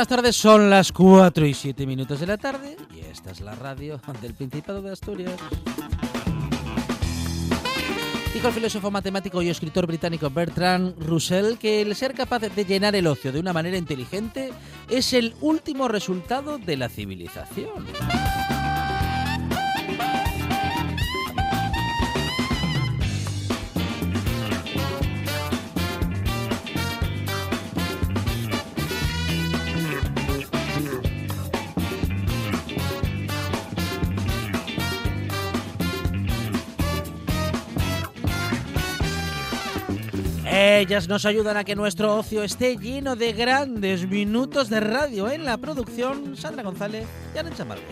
[0.00, 0.36] Buenas tardes.
[0.36, 4.32] Son las 4 y 7 minutos de la tarde y esta es la radio del
[4.32, 5.34] Principado de Asturias.
[8.32, 12.96] Dijo el filósofo matemático y escritor británico Bertrand Russell que el ser capaz de llenar
[12.96, 14.54] el ocio de una manera inteligente
[14.88, 17.84] es el último resultado de la civilización.
[40.80, 45.44] Ellas nos ayudan a que nuestro ocio esté lleno de grandes minutos de radio en
[45.44, 46.34] la producción.
[46.38, 47.84] Sandra González y Arancha Margoy.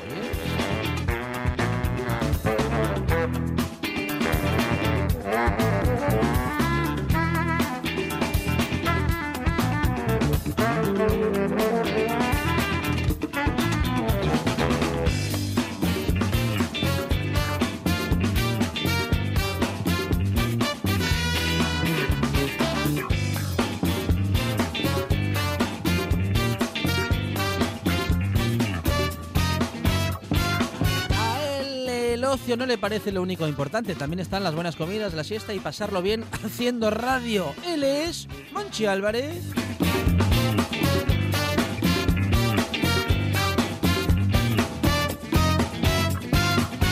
[32.56, 36.02] No le parece lo único importante, también están las buenas comidas, la siesta y pasarlo
[36.02, 37.54] bien haciendo radio.
[37.66, 39.44] Él es Monchi Álvarez.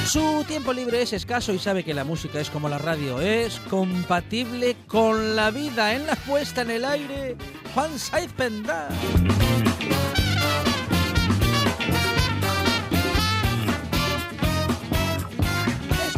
[0.07, 3.59] Su tiempo libre es escaso y sabe que la música es como la radio, es
[3.61, 7.37] compatible con la vida en la puesta en el aire.
[7.75, 8.89] Juan Saiz Pendá.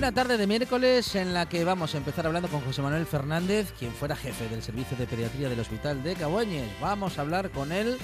[0.00, 3.74] Buena tarde de miércoles en la que vamos a empezar hablando con José Manuel Fernández,
[3.78, 6.70] quien fuera jefe del servicio de pediatría del Hospital de Caboñes.
[6.80, 7.98] Vamos a hablar con él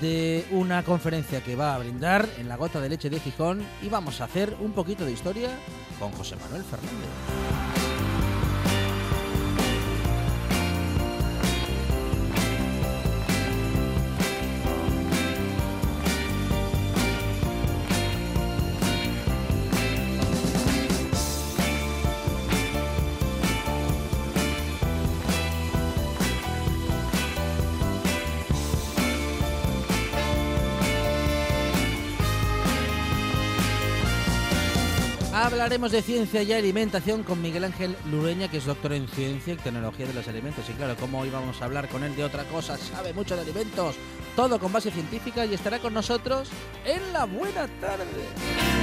[0.00, 3.90] de una conferencia que va a brindar en la gota de leche de Gijón y
[3.90, 5.50] vamos a hacer un poquito de historia
[5.98, 8.13] con José Manuel Fernández.
[35.64, 39.56] Hablaremos de ciencia y alimentación con Miguel Ángel Lureña, que es doctor en ciencia y
[39.56, 40.68] tecnología de los alimentos.
[40.68, 43.40] Y claro, como hoy vamos a hablar con él de otra cosa, sabe mucho de
[43.40, 43.96] alimentos,
[44.36, 46.50] todo con base científica y estará con nosotros
[46.84, 48.73] en la buena tarde.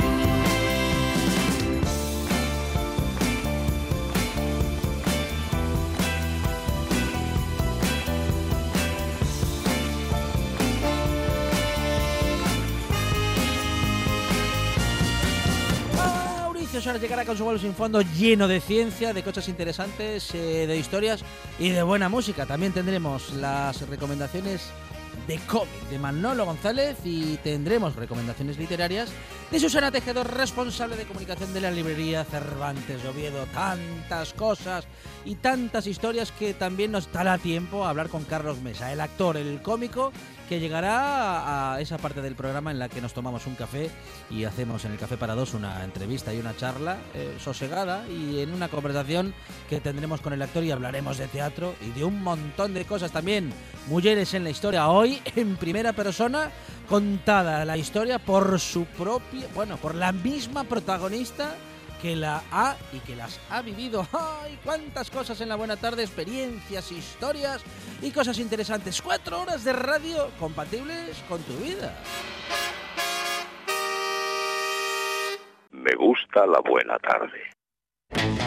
[17.00, 21.24] Llegará con su vuelo sin fondo lleno de ciencia, de cosas interesantes, eh, de historias
[21.58, 22.46] y de buena música.
[22.46, 24.70] También tendremos las recomendaciones
[25.26, 29.10] de cómic de Manolo González y tendremos recomendaciones literarias
[29.52, 33.46] de Susana Tejedor, responsable de comunicación de la librería Cervantes de Oviedo.
[33.48, 34.86] Tantas cosas
[35.26, 39.36] y tantas historias que también nos dará tiempo a hablar con Carlos Mesa, el actor,
[39.36, 40.14] el cómico,
[40.48, 43.90] que llegará a esa parte del programa en la que nos tomamos un café
[44.30, 48.40] y hacemos en el Café para Dos una entrevista y una charla eh, sosegada y
[48.40, 49.34] en una conversación
[49.70, 53.12] que tendremos con el actor y hablaremos de teatro y de un montón de cosas
[53.12, 53.54] también.
[53.88, 56.52] Mujeres en la historia, hoy en primera persona,
[56.90, 58.84] contada la historia por su
[59.54, 61.56] bueno, por la misma protagonista
[62.02, 64.08] que la ha y que las ha vivido.
[64.14, 64.60] ¡Ay!
[64.64, 66.04] ¡Cuántas cosas en la buena tarde!
[66.04, 67.62] Experiencias, historias
[68.02, 69.02] y cosas interesantes.
[69.02, 71.96] Cuatro horas de radio compatibles con tu vida.
[75.72, 78.41] Me gusta la buena tarde.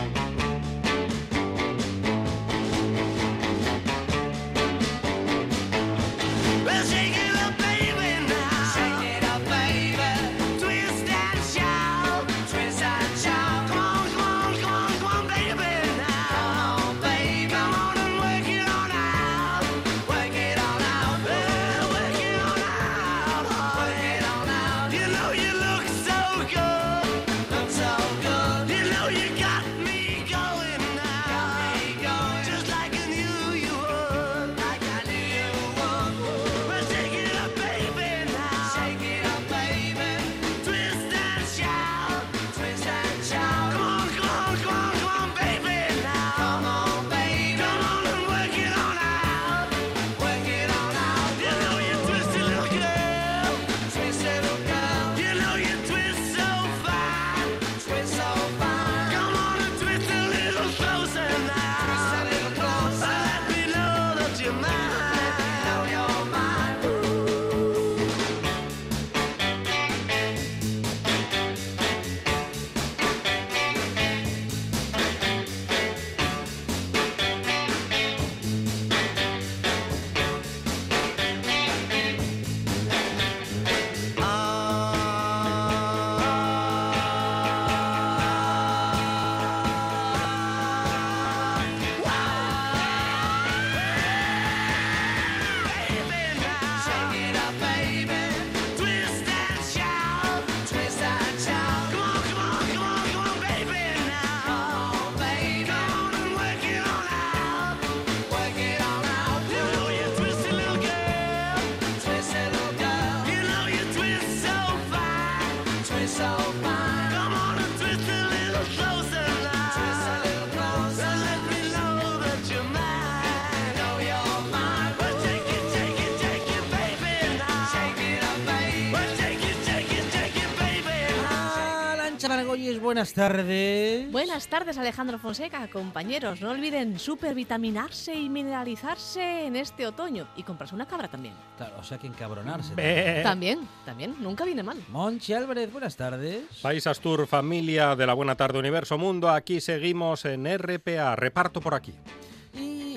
[132.85, 134.13] Buenas tardes.
[134.13, 136.41] Buenas tardes, Alejandro Fonseca, compañeros.
[136.43, 140.29] No olviden supervitaminarse y mineralizarse en este otoño.
[140.37, 141.35] Y comprarse una cabra también.
[141.57, 142.75] Claro, o sea que encabronarse.
[143.23, 144.77] También, también, nunca viene mal.
[144.91, 146.45] Monchi Álvarez, buenas tardes.
[146.61, 151.75] País Astur, familia de la Buena Tarde Universo Mundo, aquí seguimos en RPA, reparto por
[151.75, 151.95] aquí.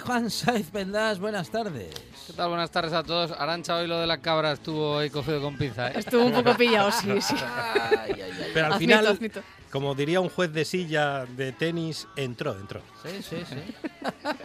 [0.08, 1.94] Juan Saiz Pendas, buenas tardes.
[2.28, 2.48] ¿Qué tal?
[2.48, 3.32] Buenas tardes a todos.
[3.32, 5.90] Arancha, hoy lo de la cabra estuvo ahí cogido con pinza.
[5.90, 5.94] ¿eh?
[5.98, 7.36] Estuvo un poco pillado, sí, sí.
[7.92, 8.52] Ay, ay, ay.
[8.54, 9.42] Pero al Admito, final, admito.
[9.70, 12.82] como diría un juez de silla de tenis, entró, entró.
[13.04, 13.58] Sí, sí, sí.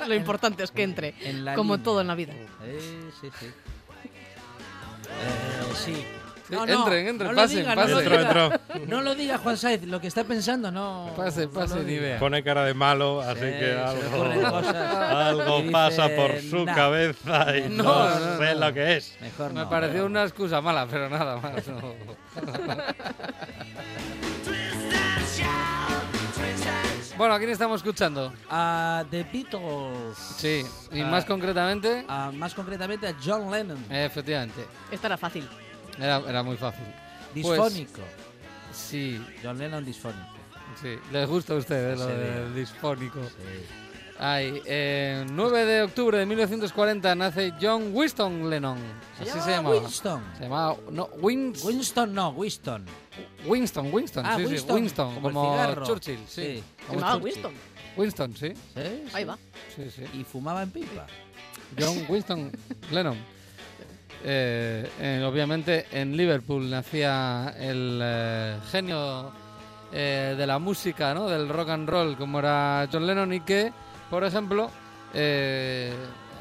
[0.09, 1.14] Lo importante es que entre,
[1.54, 1.85] como línea.
[1.85, 2.33] todo en la vida.
[2.33, 3.47] Sí, sí, sí.
[3.47, 3.52] Eh,
[5.76, 6.04] sí.
[6.66, 7.90] Sí, entren, entren, no lo pasen, diga, pasen.
[7.94, 8.23] No, lo diga.
[8.23, 8.50] entró.
[8.88, 11.11] No lo diga Juan Saiz, lo que está pensando no.
[11.16, 12.18] Pase, no pase, ni vea.
[12.18, 16.75] Pone cara de malo, así Sí, que algo, pasa por su "Nah".
[16.75, 18.61] cabeza y no, No, no, sé no.
[18.66, 19.16] lo que es.
[19.21, 19.71] Mejor Me no.
[19.71, 21.66] pareció una excusa mala, pero nada más.
[21.68, 21.94] no.
[27.16, 28.32] Bueno, ¿a quién estamos escuchando?
[28.50, 30.16] A The Beatles.
[30.38, 33.85] Sí, y más concretamente, A- más concretamente a John Lennon.
[33.90, 35.49] efectivamente, Esta era fácil.
[35.99, 36.84] Era, era muy fácil.
[37.34, 38.00] disfónico.
[38.72, 40.26] Sí, John Lennon disfónico.
[40.80, 43.20] sí, les gusta a ustedes lo del disfónico.
[43.25, 43.66] Sí.
[44.18, 48.78] Ay, eh, 9 de octubre de 1940 nace John Winston Lennon.
[49.18, 49.76] Se Así llama se llamaba.
[49.78, 50.22] Winston.
[50.37, 52.84] Se llamaba, no, Wins- Winston no, Winston.
[53.46, 55.84] Winston, Winston, Ah, sí, Winston, sí, Winston, como.
[55.84, 56.42] Churchill, sí.
[56.42, 56.64] Sí.
[56.78, 57.22] Se como Churchill.
[57.25, 57.52] Winston.
[57.96, 59.37] Winston, sí, Sí, Ahí va.
[59.75, 60.04] sí, sí.
[60.14, 61.06] Y fumaba en pipa.
[61.78, 62.52] John Winston
[62.90, 63.18] Lennon.
[64.25, 69.33] Eh, eh, obviamente en Liverpool nacía el eh, genio
[69.93, 71.29] eh, de la música, ¿no?
[71.29, 73.73] del rock and roll, como era John Lennon, y que,
[74.11, 74.71] por ejemplo,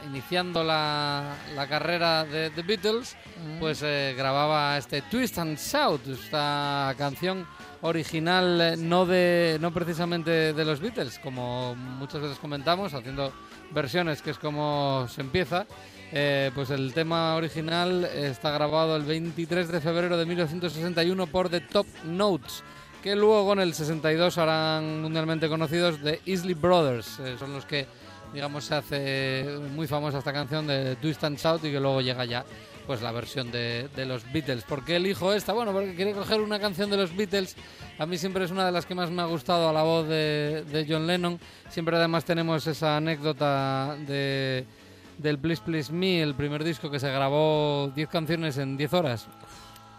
[0.08, 3.18] iniciando la, la carrera de The Beatles,
[3.60, 7.46] pues grababa este Twist and Shout, esta canción
[7.82, 13.34] original eh, no de no precisamente de los Beatles, como muchas veces comentamos, haciendo
[13.72, 15.66] versiones, que es como se empieza.
[16.14, 21.62] Eh, pues el tema original está grabado el 23 de febrero de 1961 por The
[21.62, 22.64] Top Notes,
[23.02, 27.20] que luego en el 62 harán mundialmente conocidos The Isley Brothers.
[27.20, 27.88] Eh, son los que,
[28.34, 32.26] digamos, se hace muy famosa esta canción de Twist and Shout y que luego llega
[32.26, 32.44] ya
[32.92, 34.66] pues la versión de, de los Beatles.
[34.66, 35.54] ¿Por qué elijo esta?
[35.54, 37.56] Bueno, porque quería coger una canción de los Beatles.
[37.98, 40.10] A mí siempre es una de las que más me ha gustado a la voz
[40.10, 41.40] de, de John Lennon.
[41.70, 44.66] Siempre además tenemos esa anécdota de,
[45.18, 49.30] del Please Please Me, el primer disco que se grabó 10 canciones en 10 horas.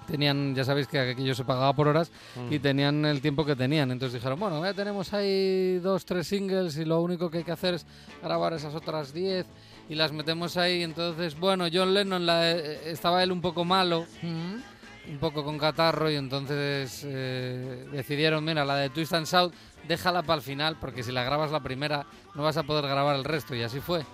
[0.06, 2.12] Tenían, ya sabéis que aquello se pagaba por horas
[2.50, 3.90] y tenían el tiempo que tenían.
[3.90, 7.52] Entonces dijeron, bueno, ya tenemos ahí dos, tres singles y lo único que hay que
[7.52, 7.86] hacer es
[8.22, 9.46] grabar esas otras 10
[9.88, 10.82] y las metemos ahí.
[10.82, 16.10] Entonces, bueno, John Lennon la- eh, estaba él un poco malo, un poco con catarro
[16.10, 19.52] y entonces eh, decidieron, mira, la de Twist and Shout,
[19.88, 23.16] déjala para el final porque si la grabas la primera no vas a poder grabar
[23.16, 24.04] el resto y así fue.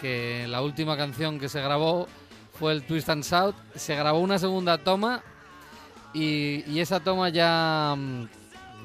[0.00, 2.08] Que la última canción que se grabó
[2.58, 5.22] fue el Twist and Shout, se grabó una segunda toma
[6.12, 7.96] y, y esa toma ya...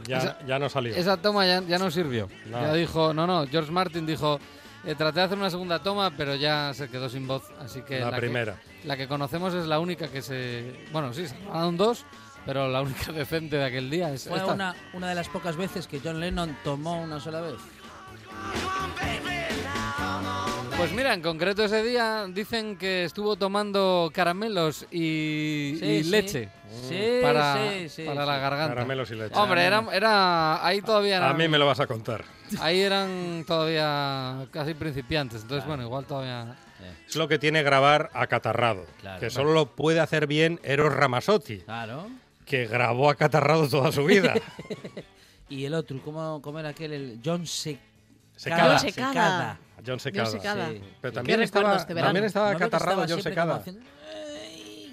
[0.08, 0.96] Ya, Esa- ya no salió.
[0.96, 2.30] esa toma ya, ya no sirvió.
[2.50, 4.40] Ya dijo, no, no, George Martin dijo,
[4.86, 8.00] eh, traté de hacer una segunda toma, pero ya se quedó sin voz, así que
[8.00, 8.56] la que- primera.
[8.84, 10.86] la que conocemos es la única que se...
[10.92, 12.06] Bueno, sí, se grabaron dos,
[12.46, 14.54] pero la única decente de aquel día es Fue esta.
[14.54, 17.56] una, una de las pocas veces que John Lennon tomó una sola vez.
[20.80, 26.10] Pues mira, en concreto ese día dicen que estuvo tomando caramelos y, Sí, y sí.
[26.10, 26.50] leche
[26.88, 28.28] Sí, para, sí, sí, para sí.
[28.28, 28.76] la garganta.
[28.76, 29.36] Caramelos y leche.
[29.36, 32.24] Hombre, era, era ahí todavía A eran, mí me lo vas a contar.
[32.62, 35.68] ahí eran todavía casi principiantes, entonces Claro.
[35.78, 36.56] bueno, igual todavía
[37.08, 38.86] Es lo que tiene grabar acatarrado.
[39.02, 39.20] Claro.
[39.20, 42.08] que solo lo puede hacer bien Eros Ramazzotti, Claro.
[42.46, 44.34] que grabó acatarrado toda su vida.
[45.52, 46.94] Y el otro, ¿cómo, cómo era aquel?
[46.94, 47.80] El John Se-
[48.36, 48.78] Secada.
[48.78, 49.58] John Secada.
[49.86, 50.30] John Secada.
[50.30, 50.70] John Secada.
[50.70, 50.82] Sí.
[51.02, 52.08] Pero también estaba, verano.
[52.08, 53.64] también estaba ¿No estaba John Secada,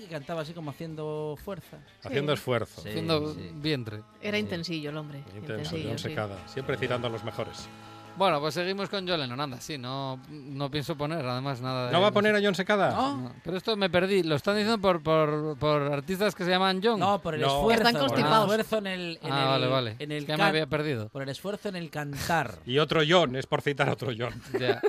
[0.09, 1.79] cantaba así como haciendo fuerza.
[2.03, 2.81] haciendo esfuerzo.
[2.81, 3.51] Sí, haciendo sí.
[3.57, 4.03] vientre.
[4.23, 5.19] Era intensillo el hombre.
[5.19, 6.09] Intenso, intensillo, John sí.
[6.09, 6.49] Secada.
[6.49, 7.69] Siempre citando a los mejores.
[8.17, 11.93] Bueno, pues seguimos con John Lennon, anda, sí, no, no pienso poner además nada de...
[11.93, 12.91] ¿No va a poner a John Secada?
[12.93, 13.17] No.
[13.19, 16.81] No, pero esto me perdí, lo están diciendo por, por, por artistas que se llaman
[16.83, 16.99] John.
[16.99, 17.49] No, por el No.
[17.59, 17.83] esfuerzo.
[17.83, 18.45] Están por el constipados.
[18.51, 19.97] esfuerzo en el, en ah, el- vale, vale.
[19.99, 21.09] En el es que ya me había perdido.
[21.11, 22.59] Por el esfuerzo en el cantar.
[22.67, 24.33] Y otro John, es por citar otro John.
[24.59, 24.81] Ya.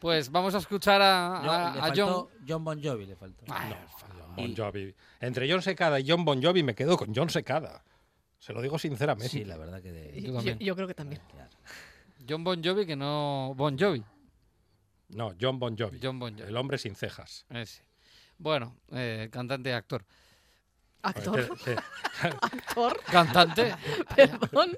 [0.00, 1.80] Pues vamos a escuchar a, No, a- le a John.
[1.80, 3.44] faltó John Bon Jovi le faltó.
[3.48, 3.74] Ay,
[4.36, 4.94] Bon Jovi.
[5.20, 7.82] Entre John Secada y John Bon Jovi me quedo con John Secada.
[8.38, 9.30] Se lo digo sinceramente.
[9.30, 10.58] Sí, la verdad que de- Yo Yo, también.
[10.60, 11.20] yo creo que también.
[11.32, 11.48] claro.
[12.28, 13.54] John Bon Jovi que no...
[13.56, 14.04] Bon Jovi.
[15.10, 15.98] No, John Bon Jovi.
[16.02, 16.48] John Bon Jovi.
[16.48, 17.46] El hombre sin cejas.
[17.50, 17.82] Ese.
[18.36, 20.04] Bueno, eh, cantante y actor.
[21.02, 21.56] Actor.
[21.64, 21.80] Te, te-
[22.22, 23.00] Actor.
[23.10, 23.74] Cantante,
[24.16, 24.76] Perdón.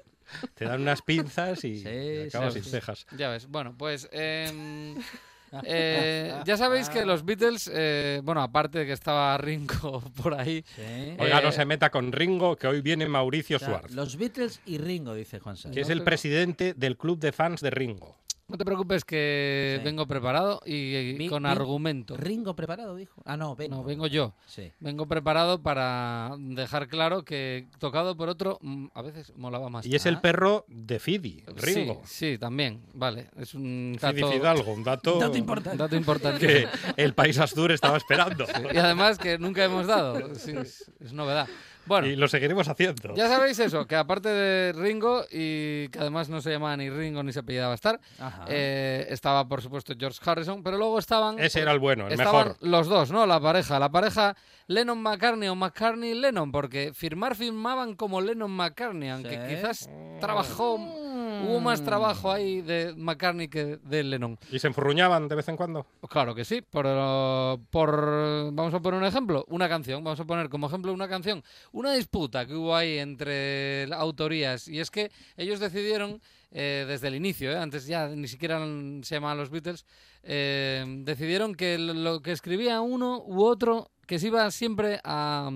[0.55, 2.69] te dan unas pinzas y Sí, y acabas sí, sin sí.
[2.71, 3.05] cejas.
[3.17, 3.47] ya ves.
[3.47, 4.07] Bueno, pues...
[4.11, 4.95] em,
[5.63, 10.63] eh, ya sabéis que los Beatles, eh, bueno, aparte de que estaba Ringo por ahí,
[10.75, 10.81] Sí.
[11.19, 14.17] Oiga, Eh, no se meta con Ringo, que hoy viene Mauricio O sea, Suárez, los
[14.17, 15.75] Beatles y Ringo, dice Juan Sánchez.
[15.75, 18.17] que es el te- presidente del club de fans de Ringo.
[18.51, 19.83] No te preocupes que Sí.
[19.85, 22.15] vengo preparado y, Vi- con vi- argumento.
[22.17, 23.21] Ringo preparado, dijo.
[23.25, 23.77] Ah, no, vengo.
[23.77, 24.33] No, vengo yo.
[24.45, 24.71] Sí.
[24.79, 29.85] Vengo preparado para dejar claro que tocado por otro mm, a veces molaba más.
[29.85, 32.01] Y es el perro de Fidi, Ringo.
[32.05, 32.81] Sí, sí, también.
[32.93, 35.77] Vale, es un Fidi dato, Fidalgo, un dato, Dato importante.
[35.77, 36.45] dato importante.
[36.45, 36.67] que
[36.97, 38.45] el país Astur estaba esperando.
[38.73, 40.35] Y además que nunca hemos dado.
[40.35, 41.47] Sí, es, es novedad.
[41.85, 43.13] Bueno, Y lo seguiremos haciendo.
[43.15, 47.23] ya sabéis eso, que aparte de Ringo y que además no se llamaba ni Ringo
[47.23, 48.45] ni se apellidaba Star, Ajá.
[48.47, 51.39] eh, estaba por supuesto George Harrison, pero luego estaban...
[51.39, 52.57] Ese era el bueno, el Estaban mejor.
[52.61, 53.25] los dos, ¿no?
[53.25, 53.79] La pareja.
[53.79, 54.35] La pareja
[54.67, 59.55] Lennon-McCartney o McCartney-Lennon, porque firmar firmaban como Lennon-McCartney, aunque Sí.
[59.55, 64.37] quizás trabajó, hubo más trabajo ahí de McCartney que de Lennon.
[64.51, 65.85] ¿Y se enfurruñaban de vez en cuando?
[66.09, 70.49] Claro que sí, uh, por vamos a poner un ejemplo, una canción, vamos a poner
[70.49, 75.59] como ejemplo una canción, una disputa que hubo ahí entre autorías y es que ellos
[75.59, 78.59] decidieron eh, desde el inicio, eh, antes ya ni siquiera
[79.03, 79.85] se llamaban los Beatles,
[80.23, 85.49] eh, decidieron que lo que escribía uno u otro que se iba siempre a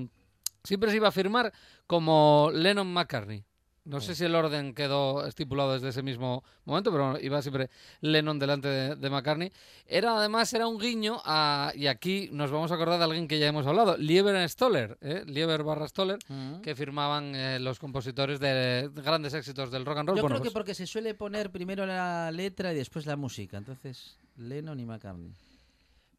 [0.63, 1.51] siempre se iba a firmar
[1.85, 3.43] como Lennon McCartney.
[3.85, 7.69] No sé si el orden quedó estipulado desde ese mismo momento, pero iba siempre
[8.01, 9.51] Lennon delante de, de McCartney.
[9.85, 13.37] Era además era un guiño a y aquí nos vamos a acordar de alguien que
[13.37, 15.23] ya hemos hablado, Lieber Stoller, ¿eh?
[15.27, 16.61] Lieber barra Stoller, Mm.
[16.61, 20.17] que firmaban eh, los compositores de grandes éxitos del rock and roll.
[20.17, 23.15] Yo Bueno, creo que pues, porque se suele poner primero la letra y después la
[23.15, 23.57] música.
[23.57, 25.31] Entonces, Lennon y McCartney.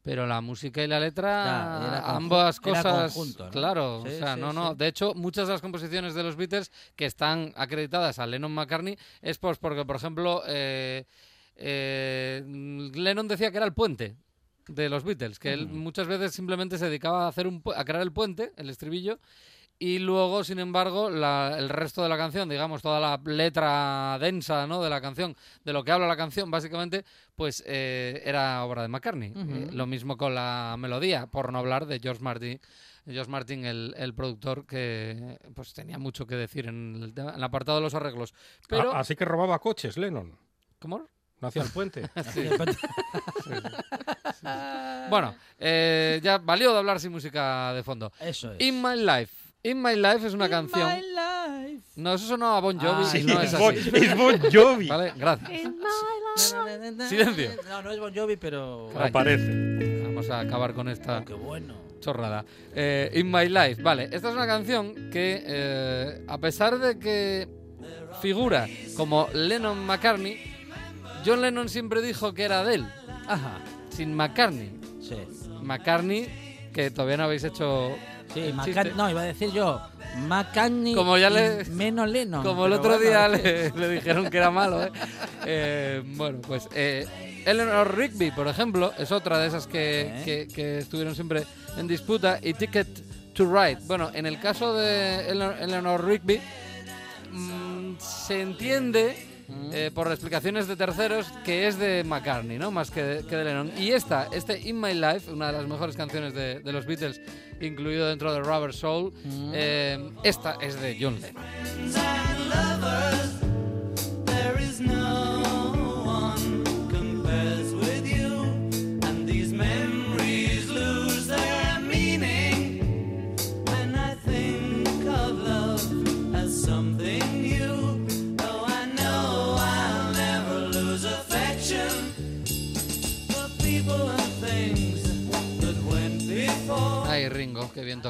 [0.07, 3.51] Pero la música y la letra, Ya, era conju- ambas era cosas, conjunto, ¿no?
[3.51, 4.77] claro, Sí, o sea, sí, no, no, sí.
[4.77, 8.97] de hecho, muchas de las composiciones de los Beatles que están acreditadas a Lennon McCartney
[9.21, 11.03] es pues porque, por ejemplo, eh,
[11.57, 12.43] eh,
[12.93, 14.15] Lennon decía que era el puente
[14.67, 18.01] de los Beatles, que él muchas veces simplemente se dedicaba a hacer un a crear
[18.01, 19.19] el puente, el estribillo,
[19.79, 24.65] y luego, sin embargo, la- el resto de la canción, digamos, toda la letra densa
[24.67, 24.81] ¿no?
[24.81, 27.05] de la canción, de lo que habla la canción, básicamente,
[27.35, 29.33] pues eh, era obra de McCartney.
[29.35, 32.59] Eh, lo mismo con la melodía, por no hablar de George Martin,
[33.05, 37.35] George Martin el, el productor, que pues tenía mucho que decir en el, tema- en
[37.37, 38.33] el apartado de los arreglos.
[38.67, 40.37] Pero, Ah, así que robaba coches, Lennon.
[40.79, 41.07] ¿cómo?
[41.39, 42.01] No hacía el puente.
[43.43, 43.51] Sí.
[45.09, 48.11] Bueno, eh, ya valió de hablar sin música de fondo.
[48.19, 48.61] Eso es.
[48.61, 49.46] In My Life.
[49.69, 50.87] In My Life es una canción.
[50.89, 51.83] My life.
[51.95, 53.03] No, eso sonaba a Bon Jovi.
[53.03, 53.89] Ah, sí, no es, es Bon, así.
[53.93, 54.87] es Bon Jovi.
[54.87, 55.49] Vale, gracias.
[55.51, 57.09] In my life.
[57.09, 57.49] Silencio.
[57.69, 58.89] No, no es Bon Jovi, pero...
[58.93, 59.09] Caray.
[59.09, 60.03] Aparece.
[60.03, 61.73] Vamos a acabar con esta Oh, qué bueno.
[61.99, 62.45] chorrada.
[62.75, 63.81] Eh, In My Life.
[63.81, 67.47] Vale, esta es una canción que, eh, a pesar de que
[68.21, 70.37] figura como Lennon McCartney,
[71.25, 72.85] John Lennon siempre dijo que era de él,
[73.27, 73.59] Ajá.
[73.89, 74.71] sin McCartney.
[75.01, 75.15] Sí.
[75.61, 77.95] McCartney, que todavía no habéis hecho
[78.33, 78.53] Sí,
[78.95, 79.81] no, iba a decir yo,
[80.27, 82.43] McCartney Como ya le- menos Lennon.
[82.43, 84.91] Como el otro bueno, día le, le dijeron que era malo, ¿eh?
[85.45, 87.07] Eh, bueno, pues eh,
[87.45, 91.43] Eleanor Rigby, por ejemplo, es otra de esas que, que- que estuvieron siempre
[91.77, 92.39] en disputa.
[92.41, 92.87] Y Ticket
[93.33, 93.79] to Ride.
[93.85, 96.41] Bueno, en el caso de Eleanor, Eleanor Rigby,
[97.31, 99.36] mm, se entiende.
[99.71, 102.71] Eh, por explicaciones de terceros que es de McCartney, ¿no?
[102.71, 103.71] Más que de, que de Lennon.
[103.77, 107.21] Y esta, este In My Life, una de las mejores canciones de, de los Beatles,
[107.61, 109.13] incluido dentro de Rubber Soul,
[109.53, 111.43] eh, esta es de John Lennon.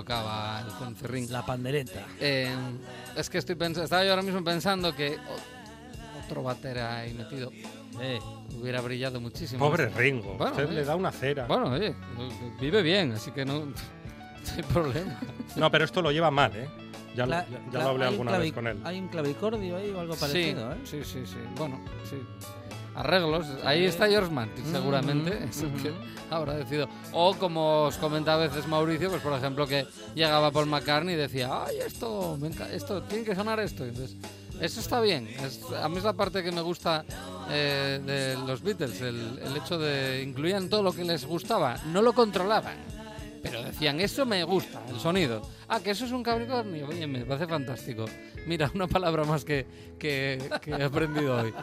[0.08, 0.64] Tocaba
[1.12, 1.32] el.
[1.32, 2.06] La pandereta.
[2.20, 2.50] Eh,
[3.16, 5.18] es que estoy pensando, estaba yo ahora mismo pensando que
[6.26, 7.52] otro batera ahí metido
[8.00, 8.20] Eh,
[8.60, 9.60] hubiera brillado muchísimo.
[9.66, 10.36] Pobre Ringo.
[10.36, 10.76] Bueno, Usted oye.
[10.76, 11.46] le da una cera.
[11.48, 11.96] Bueno, oye,
[12.60, 13.74] vive bien, así que no, no
[14.56, 15.20] hay problema.
[15.56, 16.70] No, pero esto lo lleva mal, ¿eh?
[17.16, 18.78] Ya, lo- cla- ya- ya cla- lo hablé alguna vez con él.
[18.84, 20.78] Hay un clavicordio ahí o algo parecido, ¿eh?
[20.84, 21.38] sí, sí, sí.
[21.58, 22.18] Bueno, sí.
[22.98, 23.46] Arreglos.
[23.64, 25.30] Ahí está George Martin, seguramente.
[25.36, 26.00] Ujú, es el que ujú.
[26.32, 26.90] habrá decidido.
[27.14, 31.18] O como os comenta a veces Mauricio, pues por ejemplo que llegaba Paul McCartney y
[31.18, 32.38] decía, ay, esto,
[32.74, 33.86] esto tiene que sonar esto.
[33.86, 34.18] Entonces,
[34.60, 35.28] eso está bien.
[35.28, 37.06] Es- a mí es la parte que me gusta
[37.52, 41.78] eh, de los Beatles, el, el hecho de incluían todo lo que les gustaba.
[41.94, 42.78] No lo controlaban.
[43.44, 45.48] Pero decían, eso me gusta, el sonido.
[45.70, 46.88] Ah, que eso es un capricornio.
[46.88, 48.06] Oye, me parece fantástico.
[48.48, 49.68] Mira, una palabra más que,
[50.00, 51.54] que- que he aprendido hoy.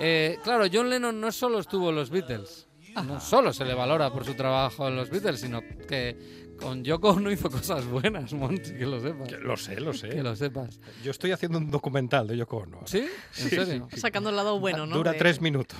[0.00, 2.66] Eh, claro, John Lennon no solo estuvo en los Beatles.
[3.04, 7.10] No solo se le valora por su trabajo en los Beatles, sino que con Yoko
[7.10, 9.28] Ono hizo cosas buenas, Monty, que lo sepas.
[9.28, 10.08] Que Lo sé, lo sé.
[10.08, 10.80] Que lo sepas.
[11.04, 12.80] Yo estoy haciendo un documental de Yoko Ono.
[12.86, 12.98] ¿Sí?
[12.98, 13.88] ¿En Sí, serio?
[13.96, 14.96] Sacando el lado bueno, ¿no?
[14.96, 15.78] Dura De- tres minutos.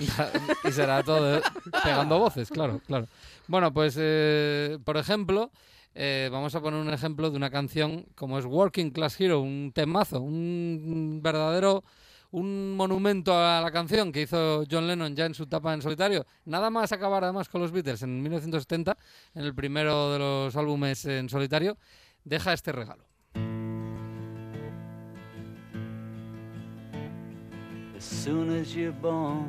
[0.63, 1.41] y será todo
[1.83, 3.07] pegando voces, claro, claro.
[3.47, 5.51] Bueno, pues, eh, por ejemplo,
[5.95, 9.71] eh, vamos a poner un ejemplo de una canción como es Working Class Hero, un
[9.73, 11.83] temazo, un verdadero,
[12.31, 16.25] un monumento a la canción que hizo John Lennon ya en su etapa en solitario.
[16.45, 18.97] Nada más acabar además con los Beatles en 1970,
[19.33, 21.77] en el primero de los álbumes en solitario,
[22.23, 23.05] deja este regalo.
[27.97, 29.47] As soon as you're born,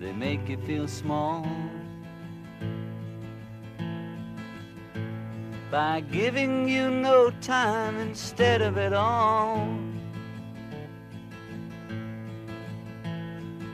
[0.00, 1.44] they make you feel small.
[5.70, 9.68] By giving you no time instead of it all.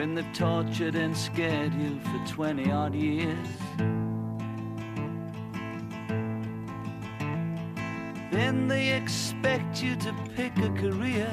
[0.00, 3.36] When they've tortured and scared you for 20 odd years.
[8.32, 11.28] Then they expect you to pick a career.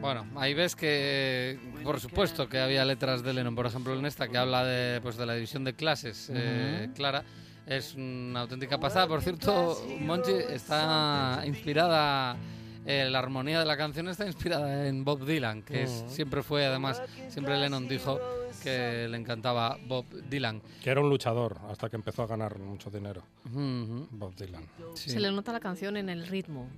[0.00, 3.54] Bueno, ahí ves que, por supuesto, que había letras de Lennon.
[3.54, 7.24] Por ejemplo, en esta que habla de, pues, de la división de clases, eh, Clara,
[7.66, 9.06] es una auténtica pasada.
[9.06, 12.38] Por cierto, Monchi está inspirada,
[12.86, 16.66] eh, la armonía de la canción está inspirada en Bob Dylan, que es- siempre fue,
[16.66, 18.20] además, siempre Lennon dijo
[18.62, 20.62] que le encantaba Bob Dylan.
[20.82, 23.22] Que era un luchador hasta que empezó a ganar mucho dinero.
[23.44, 24.66] Bob Dylan.
[24.94, 26.68] sí, Se le nota la canción en el ritmo.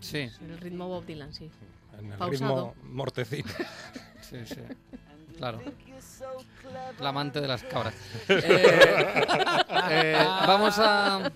[0.00, 1.50] sí, En el ritmo Bob Dylan, sí.
[1.98, 2.30] En el Pausado.
[2.30, 3.48] ritmo mortecino.
[4.20, 4.60] sí, sí.
[5.36, 5.60] Claro.
[7.00, 7.94] La amante de las cabras.
[8.28, 8.78] Eh,
[9.90, 10.16] eh,
[10.46, 11.30] vamos a.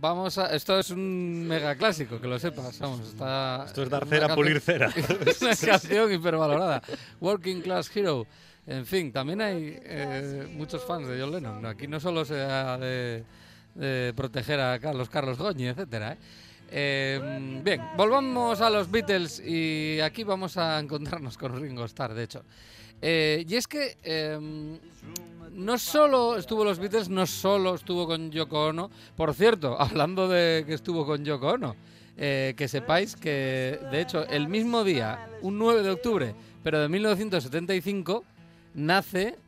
[0.00, 0.54] Vamos a.
[0.54, 2.78] Esto es un mega clásico, que lo sepas.
[2.78, 3.64] Vamos, está.
[3.66, 4.92] Esto es dar cera, pulir cera.
[5.26, 6.82] Es una canción hipervalorada.
[7.20, 8.26] Working Class Hero.
[8.66, 11.64] En fin, también hay eh, muchos fans de John Lennon.
[11.66, 13.24] Aquí no solo se ha de,
[13.74, 16.12] de proteger a Carlos Carlos Goñi, etcétera.
[16.12, 16.18] ¿eh?
[16.70, 22.24] Eh, bien, volvamos a los Beatles y aquí vamos a encontrarnos con Ringo Starr, de
[22.24, 22.44] hecho.
[23.00, 24.38] Eh, y es que eh,
[25.52, 28.90] no solo estuvo los Beatles, no solo estuvo con Yoko Ono.
[29.16, 31.76] Por cierto, hablando de que estuvo con Yoko Ono,
[32.16, 36.88] eh, que sepáis que, de hecho, el mismo día, un 9 de octubre, pero de
[36.88, 38.24] 1975,
[38.74, 39.38] nace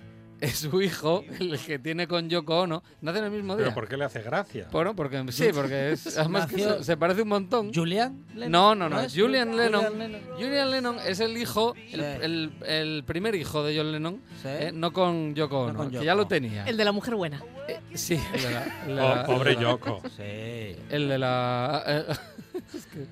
[0.41, 3.65] eh, su hijo, el que tiene con Yoko Ono, nace en el mismo día.
[3.67, 4.69] Pero ¿por qué le hace gracia?
[4.73, 7.73] Bueno, porque sí, porque es, además que se, se parece un montón.
[7.75, 8.25] ¿Julian?
[8.35, 8.51] Lennon?
[8.51, 9.01] No, no, no.
[9.01, 9.15] es?
[9.15, 9.85] Julian Lennon.
[9.85, 10.21] Julian Lennon.
[10.37, 12.07] Julian Lennon es el hijo, el, Sí.
[12.23, 14.49] el- el primer hijo de John Lennon, Sí.
[14.49, 16.05] eh, no con Yoko No Ono, con que Yoko.
[16.05, 16.65] ya lo tenía.
[16.67, 17.43] El de la mujer buena.
[17.69, 18.65] Eh, sí, el de la.
[18.87, 20.03] el Oh, la- pobre el de la- Yoko.
[20.17, 20.77] Sí.
[20.91, 21.83] El de la.
[21.87, 22.05] eh,
[22.75, 23.07] es que.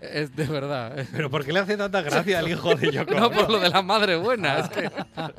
[0.00, 0.98] Es de verdad.
[0.98, 1.06] eh.
[1.12, 3.14] ¿Pero por qué le hace tanta gracia al hijo de Yoko?
[3.14, 4.90] No por lo de la madre buena, es que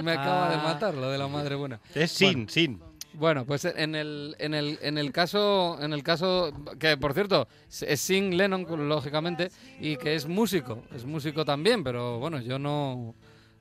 [0.04, 1.80] me acaba de matar lo de la madre buena.
[1.94, 2.82] Es sin, sin.
[3.16, 7.48] Bueno, pues en el, en el, en el caso, en el caso que por cierto
[7.82, 13.14] es Sing Lennon lógicamente y que es músico, es músico también, pero bueno yo no,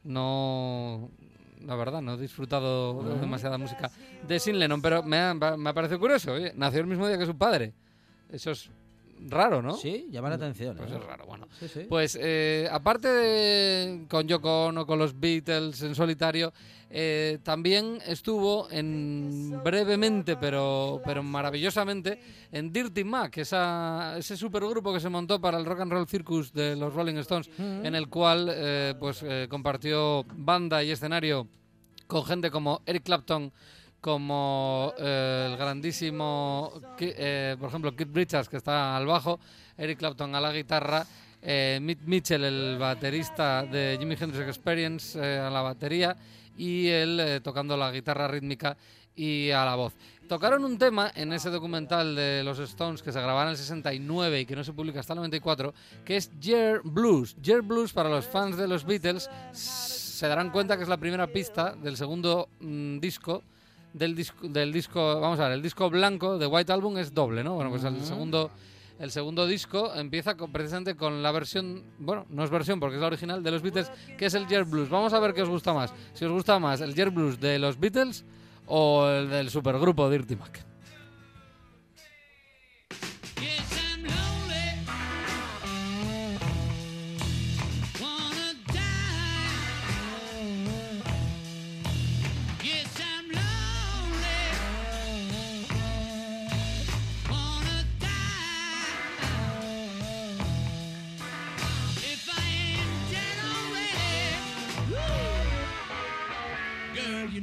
[0.04, 1.10] no,
[1.66, 3.90] la verdad no he disfrutado de demasiada música
[4.26, 7.18] de Sing Lennon, pero me ha, me ha parecido curioso, oye, nació el mismo día
[7.18, 7.74] que su padre,
[8.30, 8.70] eso es
[9.28, 9.74] raro, ¿no?
[9.76, 10.76] Sí, llama la atención.
[10.76, 10.96] Pues ¿eh?
[10.96, 11.48] es raro, bueno.
[11.58, 11.86] Sí, sí.
[11.88, 16.52] Pues eh, aparte de con Yoko Ono, con los Beatles en solitario,
[16.94, 22.20] eh, también estuvo en brevemente, pero, pero maravillosamente,
[22.52, 26.52] en Dirty Mac, esa, ese supergrupo que se montó para el Rock and Roll Circus
[26.52, 31.48] de los Rolling Stones, en el cual eh, pues eh, compartió banda y escenario
[32.06, 33.50] con gente como Eric Clapton,
[34.02, 39.38] como eh, el grandísimo, eh, por ejemplo, Keith Richards, que está al bajo,
[39.78, 41.06] Eric Clapton a la guitarra,
[41.40, 46.16] eh, Mitch Mitchell, el baterista de Jimi Hendrix Experience, eh, a la batería,
[46.58, 48.76] y él eh, tocando la guitarra rítmica
[49.14, 49.94] y a la voz.
[50.28, 54.40] Tocaron un tema en ese documental de los Stones que se grababa en el 69
[54.40, 57.36] y que no se publica hasta el 94, que es Year Blues.
[57.40, 61.28] Year Blues, para los fans de los Beatles, se darán cuenta que es la primera
[61.28, 63.44] pista del segundo mm, disco
[63.92, 67.44] del disco del disco vamos a ver el disco blanco de White Album es doble
[67.44, 68.50] no bueno pues el segundo
[68.98, 73.00] el segundo disco empieza con- precisamente con la versión bueno no es versión porque es
[73.00, 74.88] la original de los Beatles que es el Jet Blues.
[74.88, 77.58] Vamos a ver qué os gusta más si os gusta más el Jet Blues de
[77.58, 78.24] los Beatles
[78.66, 80.64] o el del supergrupo Dirty Mac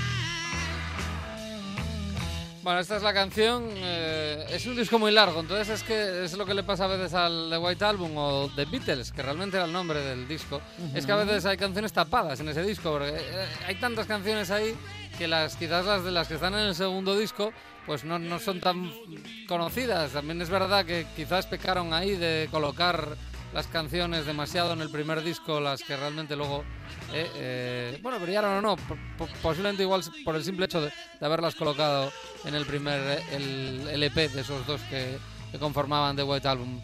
[2.63, 3.69] Bueno, esta es la canción.
[3.75, 6.87] eh, es un disco muy largo, entonces es que es lo que le pasa a
[6.87, 10.61] veces al The White Album o The Beatles, que realmente era el nombre del disco.
[10.95, 14.49] Es que a veces hay canciones tapadas en ese disco, porque eh, hay tantas canciones
[14.49, 14.75] ahí
[15.17, 17.53] que las quizás las de las que están en el segundo disco
[17.85, 18.91] pues no, no son tan
[19.47, 20.11] conocidas.
[20.11, 23.15] También es verdad que quizás pecaron ahí de colocar
[23.53, 26.63] las canciones demasiado en el primer disco, las que realmente luego,
[27.13, 30.91] eh, eh, bueno, brillaron o no, po- po- posiblemente igual por el simple hecho de,
[31.21, 32.11] haberlas colocado
[32.45, 35.17] en el primer eh, el LP de esos dos que,
[35.59, 36.81] conformaban The White Album.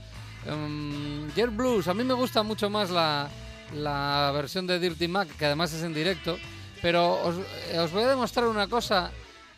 [0.47, 3.27] Um, Blues, a mí me gusta mucho más la,
[3.73, 6.37] la versión de Dirty Mac, que además es en directo,
[6.83, 7.35] pero os,
[7.71, 9.09] eh, os voy a demostrar una cosa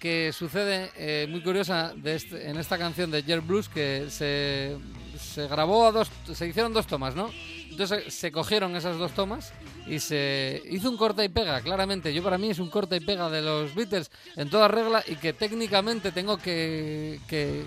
[0.02, 4.76] que sucede eh, muy curiosa de este- en esta canción de Jet Blues, que se,
[5.18, 7.30] se grabó a dos, se hicieron dos tomas, ¿no?
[7.70, 9.54] Entonces se cogieron esas dos tomas
[9.88, 12.14] y se hizo un corta y pega, claramente.
[12.14, 15.16] Yo para mí es un corta y pega de los Beatles en toda regla y
[15.18, 17.64] que técnicamente tengo que, que,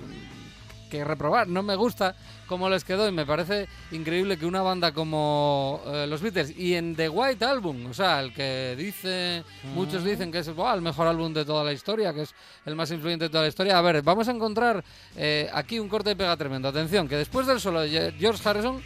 [0.98, 1.48] que reprobar.
[1.48, 2.14] No me gusta
[2.46, 6.74] cómo les quedó y me parece increíble que una banda como eh, los Beatles y
[6.74, 9.42] en The White Album, o sea, el que dice,
[9.74, 12.90] muchos dicen que es el mejor álbum de toda la historia, que es el más
[12.90, 13.78] influyente de toda la historia.
[13.78, 14.84] A ver, vamos a encontrar
[15.16, 16.68] eh, aquí un corte y pega tremendo.
[16.68, 18.80] Atención, que después del solo de George Harrison,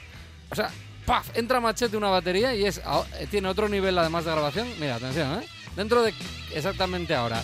[0.51, 0.71] o sea,
[1.05, 1.37] ¡paf!
[1.37, 4.69] Entra machete una batería y es eh, tiene otro nivel además de grabación.
[4.81, 5.47] Mira, atención, ¿eh?
[5.77, 6.13] Dentro de
[6.55, 7.43] exactamente ahora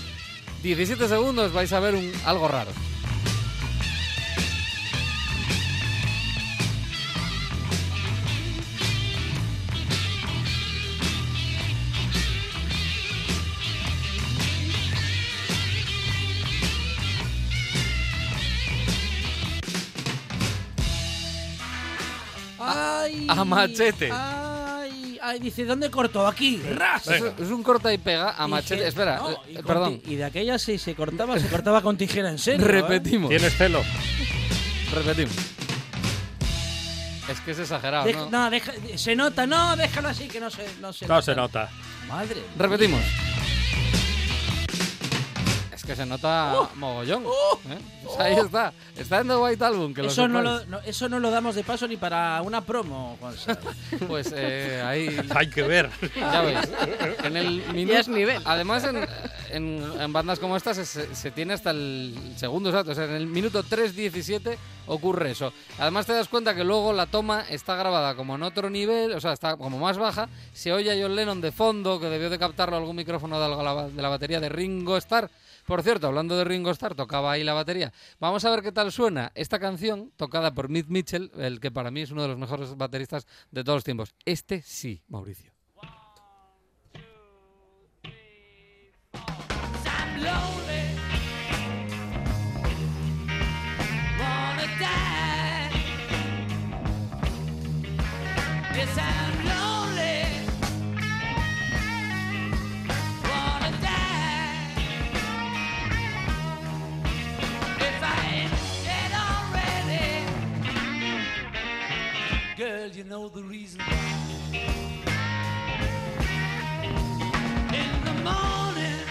[0.62, 2.70] 17 segundos vais a ver un, algo raro.
[23.04, 23.26] ¡Ay!
[23.28, 24.10] a machete.
[24.12, 25.18] ¡Ay!
[25.22, 25.38] ¡Ay!
[25.40, 26.26] Dice, ¿dónde cortó?
[26.26, 26.60] Aquí.
[26.74, 27.06] ¡Ras!
[27.08, 28.74] Es, es un corta y pega a machete.
[28.76, 30.00] Dije, Espera, no, eh, con perdón.
[30.00, 32.64] ti- Y de aquella si se cortaba, se cortaba con tijera en serio.
[32.66, 32.68] ¿eh?
[32.68, 33.30] Repetimos.
[33.30, 33.82] ¿Tienes celo?
[34.92, 35.34] Repetimos.
[37.28, 38.30] Es que es exagerado, Deja- ¿no?
[38.30, 41.70] no, deja- se nota, no, déjalo así que no se, no se No se nota.
[42.06, 42.34] Madre.
[42.36, 42.44] mía.
[42.58, 43.00] Repetimos.
[45.84, 47.24] Es que se nota mogollón.
[47.24, 47.78] ¿eh?
[48.04, 48.72] Pues ahí está.
[48.96, 49.92] Está en The White Album.
[49.92, 50.66] Que lo Eso no, sepáis.
[50.70, 53.58] lo, no- eso no lo damos de paso ni para una promo, Gonzalo.
[54.08, 55.14] Pues eh, ahí.
[55.34, 55.90] Hay que ver.
[56.16, 56.70] Ya ves.
[57.22, 57.98] En el minuto.
[57.98, 58.40] Es nivel.
[58.46, 59.06] Además, en,
[59.50, 62.92] en- en bandas como estas se, se tiene hasta el segundo exacto.
[62.92, 65.52] O sea, en el minuto 3.17 ocurre eso.
[65.78, 69.20] Además, te das cuenta que luego la toma está grabada como en otro nivel, o
[69.20, 70.30] sea, está como más baja.
[70.54, 73.88] Se oye a John Lennon de fondo, que debió de captarlo algún micrófono de la,
[73.88, 75.28] de la batería de Ringo Starr.
[75.66, 77.92] Por cierto, hablando de Ringo Starr, tocaba ahí la batería.
[78.20, 81.90] Vamos a ver qué tal suena esta canción tocada por Mitch Mitchell, el que para
[81.90, 84.14] mí es uno de los mejores bateristas de todos los tiempos.
[84.24, 85.54] Este sí, Mauricio.
[90.24, 90.24] Lonely.
[90.24, 90.53] Wanna
[113.08, 113.80] Know the reason.
[117.72, 119.04] In the morning.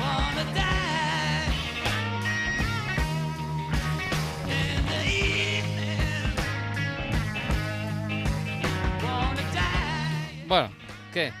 [0.00, 1.54] Wanna die
[4.48, 6.32] in the evening.
[9.02, 10.46] Wanna die.
[10.48, 10.70] Bueno,
[11.12, 11.32] ¿qué?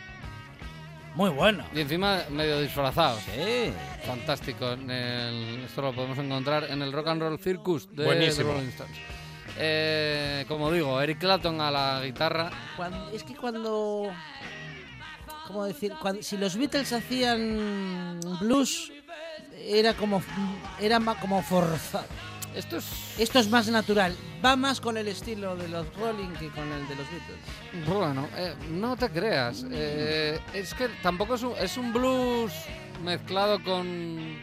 [1.14, 1.64] Muy bueno.
[1.74, 3.20] Y encima medio disfrazados.
[3.22, 3.72] Sí.
[4.06, 4.72] Fantástico.
[4.72, 8.50] En el- esto lo podemos encontrar en el Rock and Roll Circus de Buenísimo.
[8.50, 8.96] The Rolling Stones.
[9.56, 12.50] Eh, como digo, Eric Clapton a la guitarra.
[12.76, 14.10] Cuando- es que cuando.
[15.46, 15.92] ¿Cómo decir?
[16.00, 18.90] Cuando, si los Beatles hacían blues,
[19.58, 20.22] era como.
[20.80, 22.06] Era como forzado.
[22.54, 22.84] Esto es.
[23.18, 24.16] Esto es más natural.
[24.44, 27.88] Va más con el estilo de los Rolling que con el de los Beatles.
[27.88, 29.64] Bueno, eh, no te creas.
[29.70, 32.52] Eh, es que tampoco es un, es un blues
[33.02, 34.38] mezclado con.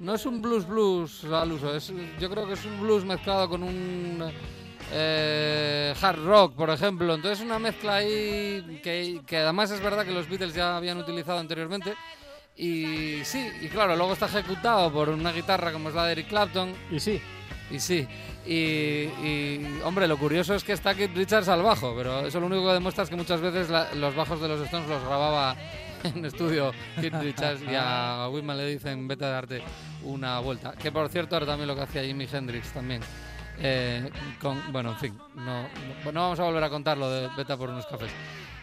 [0.00, 1.74] No es un blues blues al uso.
[1.74, 4.22] Es, yo creo que es un blues mezclado con un.
[4.92, 7.14] eh, hard rock, por ejemplo.
[7.14, 11.38] Entonces, una mezcla ahí que, que además es verdad que los Beatles ya habían utilizado
[11.38, 11.94] anteriormente.
[12.56, 16.28] Y sí, y claro, luego está ejecutado por una guitarra como es la de Eric
[16.28, 16.74] Clapton.
[16.90, 17.20] Y sí.
[17.70, 18.08] Y sí,
[18.46, 22.46] y, y, hombre, lo curioso es que está Keith Richards al bajo, pero eso lo
[22.46, 25.54] único que demuestra es que muchas veces la- los bajos de los Stones los grababa
[26.14, 29.62] en estudio Keith Richards y a Whitman le dicen vete a darte
[30.02, 30.72] una vuelta.
[30.72, 33.02] Que por cierto era también lo que hacía Jimi Hendrix también.
[33.60, 34.08] Eh,
[34.70, 35.68] bueno, en fin, no,
[36.04, 38.10] vamos a volver a contar lo de vete por unos cafés.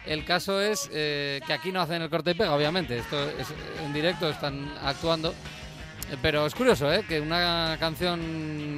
[0.06, 2.96] El caso es eh, que aquí no hacen el corte y pega, obviamente.
[2.96, 3.48] Esto es
[3.84, 5.30] en directo, están actuando.
[5.30, 7.04] Eh, Pero es curioso, ¿eh?
[7.06, 8.20] Que una canción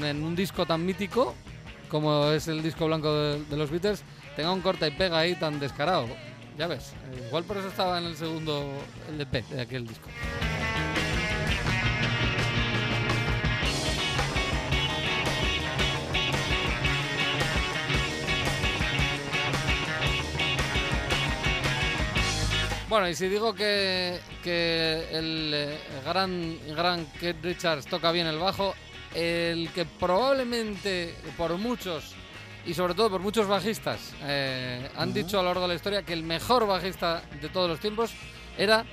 [0.03, 1.35] en un disco tan mítico
[1.89, 4.05] como es el disco blanco de, de los Beatles
[4.37, 6.07] tenga un corta y pega ahí tan descarado.
[6.59, 8.67] Ya ves, eh, igual por eso estaba en el segundo
[9.09, 10.09] LP de aquel disco.
[22.89, 28.75] Bueno, y si digo que, el eh, gran, gran Keith Richards toca bien el bajo,
[29.15, 32.17] el que probablemente por muchos
[32.69, 36.03] y sobre todo por muchos bajistas, eh, han dicho a lo largo de la historia
[36.03, 38.13] que el mejor bajista de todos los tiempos
[38.59, 38.85] era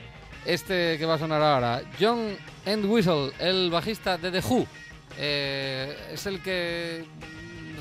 [0.46, 4.66] este que va a sonar ahora, John Entwistle, el bajista de The Who.
[5.18, 7.04] Eh, es el que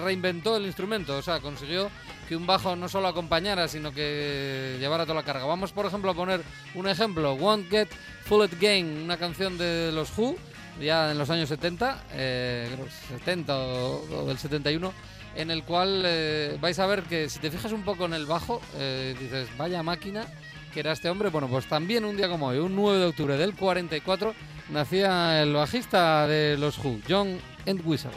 [0.03, 1.89] reinventó el instrumento, o sea, consiguió
[2.29, 5.45] que un bajo no solo acompañara, sino que llevara toda la carga.
[5.45, 6.43] Vamos, por ejemplo, a poner
[6.75, 7.89] un ejemplo, Won't Get
[8.25, 10.35] Full Again, una canción de los Who,
[10.81, 14.93] ya en los años 70, eh, creo que 70 o, o del 71,
[15.37, 18.27] en el cual eh, vais a ver que si te fijas un poco en el
[18.27, 20.27] bajo, eh, dices, vaya máquina
[20.73, 21.31] que era este hombre.
[21.31, 24.35] Bueno, pues también un día como hoy, un 9 de octubre del 44,
[24.71, 28.11] nacía el bajista de los Who, John Entwistle.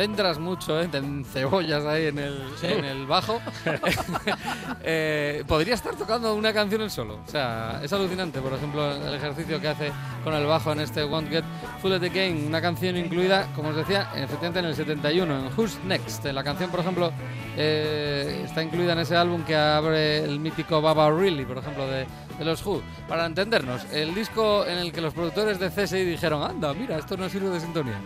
[0.00, 0.88] Si te centras mucho, ¿eh?
[0.88, 3.40] te cebollas ahí en el, en el bajo,
[4.82, 7.20] eh, podría estar tocando una canción él solo.
[7.26, 9.92] O sea, es alucinante, por ejemplo, el ejercicio que hace
[10.24, 11.44] con el bajo en este Won't Get
[11.80, 15.46] Full of the Game, una canción incluida, como os decía, efectivamente en el 71, en
[15.56, 16.24] Who's Next.
[16.26, 17.12] La canción, por ejemplo,
[17.56, 22.06] eh, está incluida en ese álbum que abre el mítico Baba Really, por ejemplo, de,
[22.38, 22.82] de los Who.
[23.08, 27.16] Para entendernos, el disco en el que los productores de CSI dijeron, anda, mira, esto
[27.16, 28.00] no sirve de sintonía.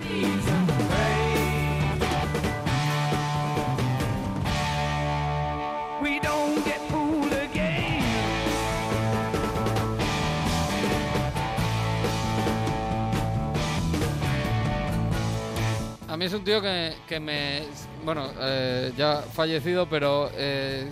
[16.35, 17.63] Un tío que, que me.
[18.05, 20.91] Bueno, eh, ya fallecido, pero eh,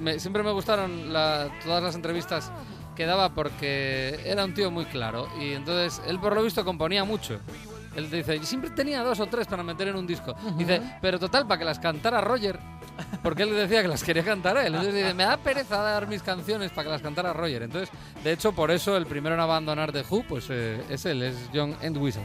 [0.00, 2.50] me- siempre me gustaron la- todas las entrevistas
[2.96, 5.28] que daba porque era un tío muy claro.
[5.40, 7.40] Y entonces él, por lo visto, componía mucho.
[7.96, 10.34] Él dice, "Y siempre tenía dos o tres para meter en un disco.
[10.56, 12.58] Dice, pero total, para que las cantara Roger.
[13.22, 14.66] Porque él decía que las quería cantar él.
[14.66, 17.62] Entonces dice, me da pereza dar mis canciones para que las cantara Roger.
[17.62, 17.88] Entonces,
[18.22, 21.36] de hecho, por eso el primero en abandonar The Who, pues eh, es él, es
[21.52, 22.22] John Entwistle.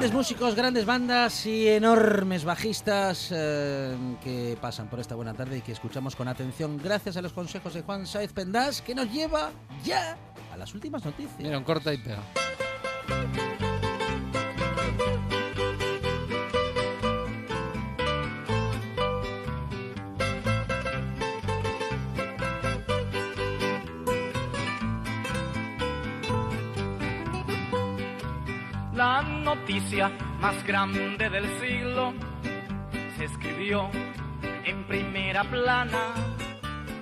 [0.00, 5.60] Grandes músicos, grandes bandas y enormes bajistas eh, que pasan por esta buena tarde y
[5.60, 9.50] que escuchamos con atención gracias a los consejos de Juan Saiz Pendas que nos lleva
[9.84, 10.16] ya
[10.54, 11.38] a las últimas noticias.
[11.38, 12.22] Mira, un corta y pega.
[29.70, 32.12] Noticia más grande del siglo
[33.16, 33.88] se escribió
[34.64, 36.12] en primera plana.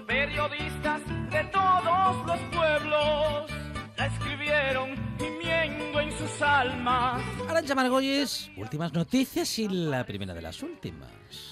[0.06, 1.00] Periodistas
[1.30, 3.57] de todos los pueblos
[3.98, 7.20] la escribieron gimiendo en sus almas.
[7.48, 11.10] Arancha Margolles, últimas noticias y la primera de las últimas.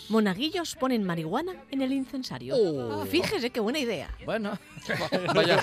[0.08, 2.54] Monaguillos ponen marihuana en el incensario.
[2.56, 3.04] Oh.
[3.04, 4.08] Fíjese qué buena idea.
[4.24, 4.56] Bueno,
[5.34, 5.58] Vaya,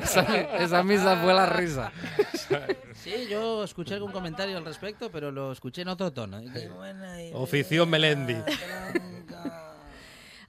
[0.00, 0.22] esa,
[0.56, 1.92] esa misa fue la risa.
[2.94, 6.40] sí, yo escuché algún comentario al respecto, pero lo escuché en otro tono.
[6.52, 8.34] Qué buena idea, Ofició Melendi.
[8.34, 9.76] Blanca.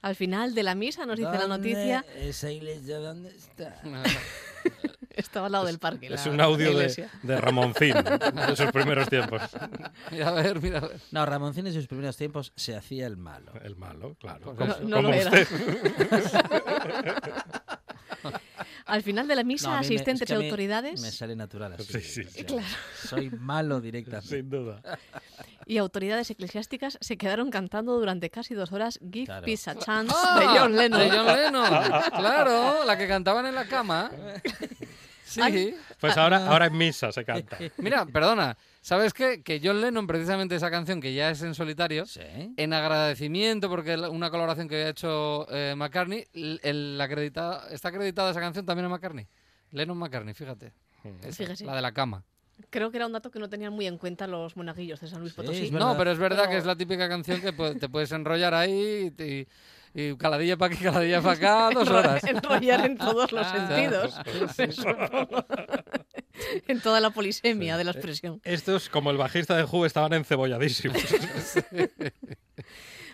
[0.02, 2.28] Al final de la misa nos dice la noticia ¿Dónde?
[2.30, 3.80] ¿Esa iglesia dónde está?
[5.16, 6.12] Estaba al lado del parque.
[6.12, 9.42] Es la- un audio de, de Ramoncín, de sus primeros tiempos.
[10.10, 10.78] Mira, a ver, mira.
[10.78, 11.00] a ver.
[11.10, 13.52] No, Ramoncín en sus primeros tiempos se hacía el malo.
[13.62, 14.54] El malo, claro.
[14.54, 15.30] Pues como No, no como lo era.
[15.30, 15.48] usted.
[18.86, 21.74] Al final de la misa, No, me- asistentes es que y autoridades Me sale natural
[21.74, 21.84] así.
[21.84, 22.30] Sí, sí, o sí.
[22.38, 22.66] sea, Claro.
[23.08, 24.28] Soy malo directamente.
[24.28, 24.82] Sin duda.
[25.66, 29.46] y autoridades eclesiásticas se quedaron cantando durante casi dos horas Give Claro.
[29.46, 31.00] Peace a Chance Ah, de John Lennon.
[31.00, 31.70] De John Lennon.
[32.16, 34.10] Claro, la que cantaban en la cama.
[35.30, 35.40] Sí.
[35.40, 35.74] Ay.
[36.00, 37.56] Pues ahora, ahora en misa se canta.
[37.78, 38.56] Mira, perdona.
[38.80, 39.42] ¿Sabes qué?
[39.42, 42.20] Que John Lennon, precisamente esa canción que ya es en solitario, Sí.
[42.56, 48.30] en agradecimiento porque una colaboración que había hecho eh, McCartney, el, el acredita- está acreditada
[48.30, 49.26] esa canción también a McCartney.
[49.72, 50.72] Lennon McCartney, fíjate.
[51.22, 51.64] Esa, Fíjese.
[51.64, 52.24] La de la cama.
[52.68, 55.20] Creo que era un dato que no tenían muy en cuenta los monaguillos de San
[55.20, 55.70] Luis Sí, Potosí.
[55.70, 58.52] No, pero es verdad Pero- que es la típica canción que pu- te puedes enrollar
[58.54, 59.48] ahí y, te- y
[60.18, 62.24] caladilla para aquí, caladilla para acá, dos horas.
[62.24, 64.20] Enrollar en todos los Ah, sentidos.
[66.68, 68.40] en toda la polisemia de la expresión.
[68.44, 71.02] Estos, como el bajista de Who, estaban encebolladísimos.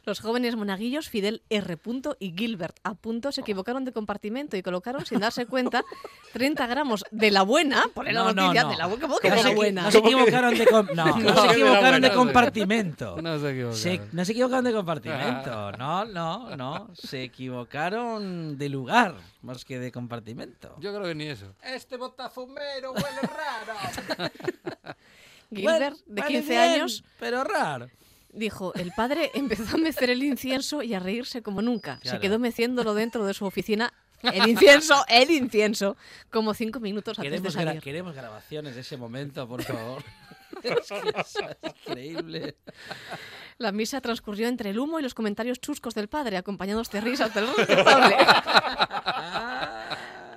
[0.06, 1.78] Los jóvenes monaguillos Fidel R.
[2.20, 2.94] y Gilbert A.
[3.32, 5.82] se equivocaron de compartimento y colocaron, sin darse cuenta,
[6.32, 8.70] 30 gramos de la buena, por la No, no, noticia, no.
[8.70, 9.82] de la buena, ¿cómo que No de se, la buena?
[9.82, 12.08] no se ¿Cómo que- equivocaron de com- no, no No, se de la equivocaron de
[12.08, 12.14] buena.
[12.14, 13.16] compartimento.
[13.20, 13.76] No se equivocaron.
[13.76, 15.72] Se- no se equivocaron de compartimento.
[15.72, 16.88] No, no, no.
[16.94, 20.76] Se equivocaron de lugar más que de compartimento.
[20.78, 21.52] Yo creo que ni eso.
[21.64, 24.30] Este botafumero huele raro.
[25.50, 27.88] Gilbert, de Vale 15 bien, años, Pero raro.
[28.36, 31.96] Dijo, el padre empezó a mecer el incienso y a reírse como nunca.
[31.96, 32.20] Se Claro.
[32.20, 35.96] quedó meciéndolo dentro de su oficina, el incienso, el incienso,
[36.30, 37.82] como cinco minutos antes de Queremos, gra- salir.
[37.82, 40.02] queremos grabaciones de ese momento, por favor.
[40.62, 42.56] es que eso es increíble.
[43.58, 47.32] La misa transcurrió entre el humo y los comentarios chuscos del padre, acompañados de risas
[47.34, 48.16] del respetable.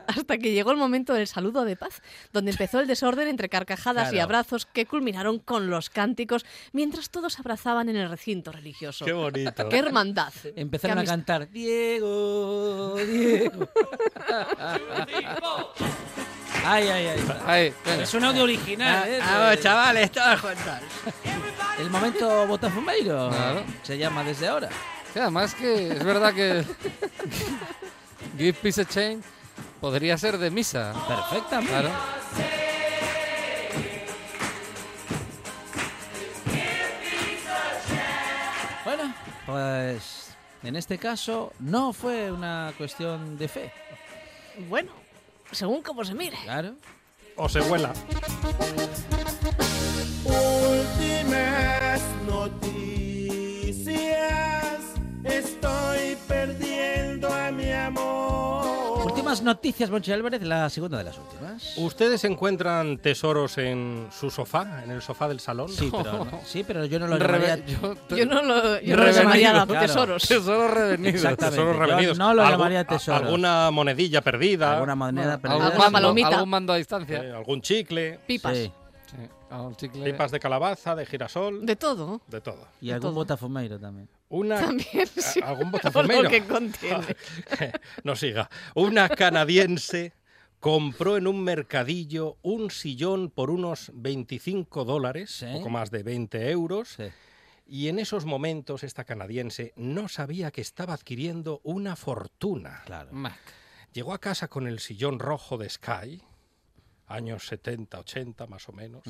[0.10, 2.01] Hasta que llegó el momento del saludo de paz,
[2.34, 7.39] donde empezó el desorden entre carcajadas y abrazos que culminaron con los cánticos mientras todos
[7.39, 9.05] abrazaban en el recinto religioso.
[9.05, 9.70] Qué bonito.
[9.70, 10.34] ¡Qué hermandad!
[10.55, 13.70] Empezaron Qué a cantar Diego, Diego.
[16.66, 17.07] ay, ay,
[17.45, 17.74] ay.
[17.86, 18.03] Venga.
[18.03, 19.20] Es un audio original, ¿eh?
[19.22, 20.80] Ah, chavales, todos juntos.
[21.78, 23.64] El momento botafumeiro Claro.
[23.84, 24.70] se llama desde ahora.
[25.14, 26.64] Sí, además que es verdad que
[28.38, 29.24] Give Peace a Chain
[29.80, 30.94] podría ser de misa.
[31.08, 31.72] Perfectamente.
[31.72, 31.90] Claro.
[38.86, 39.14] Bueno,
[39.46, 43.72] pues en este caso no fue una cuestión de fe.
[44.68, 44.92] Bueno,
[45.52, 46.38] según como se mire.
[46.44, 46.76] Claro.
[47.36, 47.94] O se vuela.
[50.26, 52.70] Últimas noticias.
[55.24, 58.29] Estoy perdiendo a mi amor.
[59.30, 61.78] Últimas noticias, Monchi Álvarez, la segunda de las últimas.
[61.78, 65.70] ¿Ustedes encuentran tesoros en su sofá, en el sofá del salón?
[65.70, 67.66] Sí, pero, no- sí, pero yo no lo Reve- llamaría...
[67.66, 70.28] yo Yo no lo, yo no llamaría tesoros.
[70.28, 71.22] Tesoros revenidos.
[71.38, 72.18] Tesoros yo revenidos.
[72.18, 73.22] no lo llamaría tesoros.
[73.22, 74.74] Alguna monedilla perdida.
[74.74, 75.66] Alguna moneda perdida.
[75.68, 76.28] Alguna palomita.
[76.30, 77.24] algún mando a distancia.
[77.24, 78.20] eh, algún chicle.
[78.26, 78.58] Pipas.
[78.58, 78.72] Sí.
[80.04, 82.22] Pipas de calabaza, de girasol, De todo.
[82.28, 82.68] de todo.
[82.82, 83.16] Y De algún todo.
[83.16, 84.08] botafumeiro también.
[84.30, 85.39] Una, También, sí.
[85.43, 86.24] algún botafumeiro.
[86.24, 87.16] lo que contiene.
[88.04, 88.50] no siga.
[88.76, 90.14] Una canadiense
[90.60, 95.45] compró en un mercadillo un sillón por unos 25 dólares, Sí.
[95.54, 96.89] poco más de 20 euros.
[96.89, 97.06] Sí.
[97.66, 102.82] Y en esos momentos esta canadiense no sabía que estaba adquiriendo una fortuna.
[102.86, 103.10] Claro.
[103.14, 103.38] Mac.
[103.93, 106.22] Llegó a casa con el sillón rojo de Sky,
[107.10, 109.03] años 70, 80 más o menos.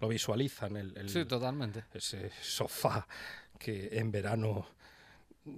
[0.00, 1.84] Lo visualizan el, el- Sí, totalmente.
[1.94, 3.06] ese sofá
[3.58, 4.66] que en verano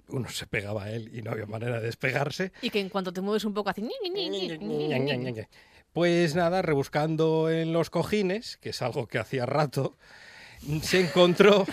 [0.09, 2.53] uno se pegaba a él y no había manera de despegarse.
[2.61, 5.49] Y que en cuanto te mueves un poco ñi.
[5.93, 9.97] Pues nada, rebuscando en los cojines, que es algo que hacía rato,
[10.83, 11.65] se encontró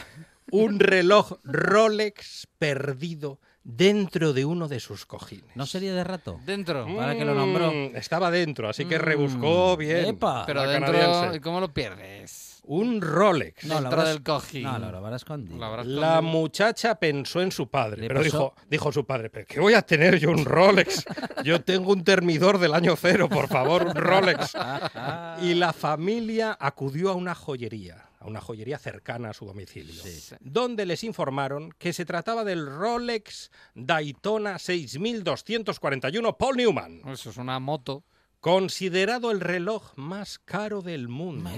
[0.52, 5.56] un reloj Rolex perdido dentro de uno de sus cojines.
[5.56, 6.40] ¿No sería de rato?
[6.46, 6.86] Dentro.
[6.88, 7.72] Ahora que lo nombró.
[7.72, 10.06] Mm, Estaba dentro, así que Mm, rebuscó bien.
[10.06, 10.46] epa.
[10.46, 11.38] Pero la dentro, canadiense.
[11.38, 12.62] ¿y cómo lo pierdes?
[12.68, 13.64] Un Rolex.
[13.66, 14.64] No, lo dentro habrás- del cojín.
[14.64, 15.58] No, lo habrá escondido.
[15.58, 19.30] Lo habrás La muchacha pensó en su padre, Le pero pasó- dijo, dijo su padre,
[19.30, 21.06] ¿pero qué voy a tener yo un Rolex?
[21.44, 24.54] Yo tengo un termidor del año cero, por favor, un Rolex.
[25.42, 30.02] Y la familia acudió a una joyería, a una joyería cercana a su domicilio,
[30.42, 37.60] donde les informaron que se trataba del Rolex Daytona 6241 Paul Newman, Eso es una
[37.60, 38.04] moto.
[38.40, 41.50] considerado el reloj más caro del mundo.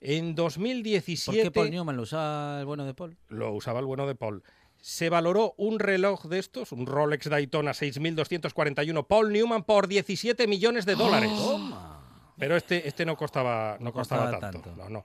[0.00, 3.16] En ¿Por 2017 qué Paul Newman lo usaba el bueno de Paul?
[3.28, 4.42] lo usaba el bueno de Paul.
[4.80, 10.86] Se valoró un reloj de estos, un Rolex Daytona 6241 Paul Newman, por 17 millones
[10.86, 11.30] de dólares.
[11.38, 12.00] Toma.
[12.36, 14.70] Pero este, este no costaba, no, No costaba, costaba tanto.
[14.70, 14.82] tanto.
[14.82, 15.04] No, no.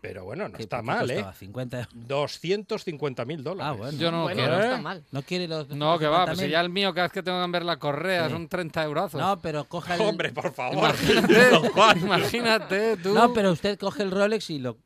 [0.00, 1.14] Pero bueno, no ¿Qué- está mal, ¿eh?
[1.16, 1.34] costaba?
[1.34, 3.72] 50 250 mil dólares.
[3.72, 3.98] Ah, bueno.
[3.98, 4.56] Yo no bueno, quiero.
[4.56, 4.66] no ¿eh?
[4.66, 5.04] está mal.
[5.10, 6.44] No quiere los No, que va, pues 50.000.
[6.44, 8.32] si ya el mío cada vez que tengo que cambiar la correa Sí.
[8.32, 9.14] son 30 euros.
[9.14, 10.00] No, pero coja el...
[10.02, 10.78] Hombre, por favor.
[10.78, 11.98] Imagínate, Don Juan.
[12.02, 13.12] imagínate tú.
[13.14, 14.78] No, pero usted coge el Rolex y lo,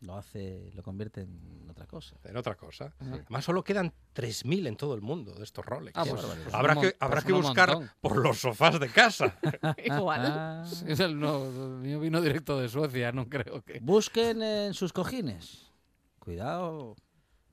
[0.00, 1.61] lo hace, lo convierte en
[1.92, 2.16] cosa.
[2.24, 2.94] En otra cosa.
[2.98, 5.96] Además, solo quedan 3.000 en todo el mundo de estos Rolex.
[5.96, 7.90] Ah, pues, pues habrá que, mon- habrá pues que buscar montón.
[8.00, 9.36] por los sofás de casa.
[9.84, 10.20] Igual.
[10.24, 10.64] Ah.
[10.66, 13.78] Sí, es el, no, el mío vino directo de Suecia, no creo que.
[13.80, 15.70] Busquen en sus cojines.
[16.18, 16.96] Cuidado,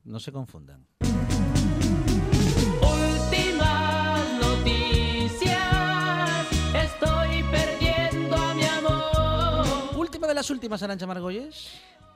[0.04, 0.86] no se confundan.
[2.80, 6.46] Últimas noticias.
[6.74, 9.96] Estoy perdiendo a mi amor.
[9.96, 11.70] Última de las últimas, Arancha Margolles.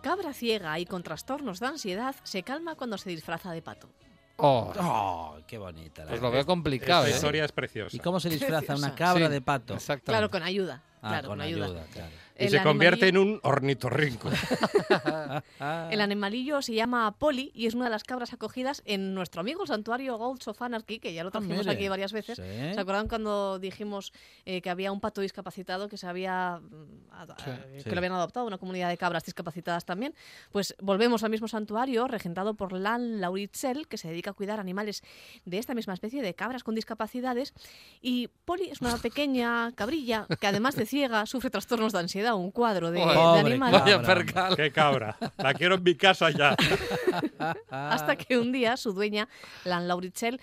[0.04, 3.88] Cabra ciega y con trastornos de ansiedad se calma cuando se disfraza de pato.
[4.36, 6.02] Oh, ¡Oh, qué bonita!
[6.04, 7.04] la pues lo veo complicado.
[7.04, 7.16] Esta ¿eh?
[7.16, 7.96] historia es preciosa.
[7.96, 9.72] ¿Y cómo se disfraza una cabra Sí, de pato?
[9.72, 10.12] Exactamente.
[10.12, 10.82] Claro, con ayuda.
[11.00, 12.12] Ah, claro, con ayuda, claro.
[12.36, 14.28] Y El se convierte en un ornitorrinco.
[15.60, 15.88] Ah.
[15.90, 19.62] El animalillo se llama Polly y es una de las cabras acogidas en nuestro amigo
[19.62, 21.70] el santuario Goats of Anarchy, que ya lo Ah, trajimos mire.
[21.72, 22.36] aquí varias veces.
[22.36, 22.74] Sí.
[22.74, 24.12] ¿Se acuerdan cuando dijimos
[24.46, 27.04] eh, que había un pato discapacitado que se había mm,
[27.44, 27.50] Sí.
[27.50, 30.14] eh, que lo habían adoptado, una comunidad de cabras discapacitadas también?
[30.50, 35.02] Pues volvemos al mismo santuario regentado por Lan Lauritzel, que se dedica a cuidar animales
[35.44, 37.54] de esta misma especie de cabras con discapacidades.
[38.02, 42.50] Y Polly es una pequeña cabrilla que además de ciega sufre trastornos de ansiedad, un
[42.50, 43.72] cuadro de, de Pobre animal.
[43.72, 44.06] Vaya cabra.
[44.14, 44.56] percal.
[44.56, 45.16] ¡Qué cabra!
[45.36, 46.56] La quiero en mi casa ya.
[47.70, 49.28] Hasta que un día su dueña,
[49.64, 50.40] Lan Lauritzel,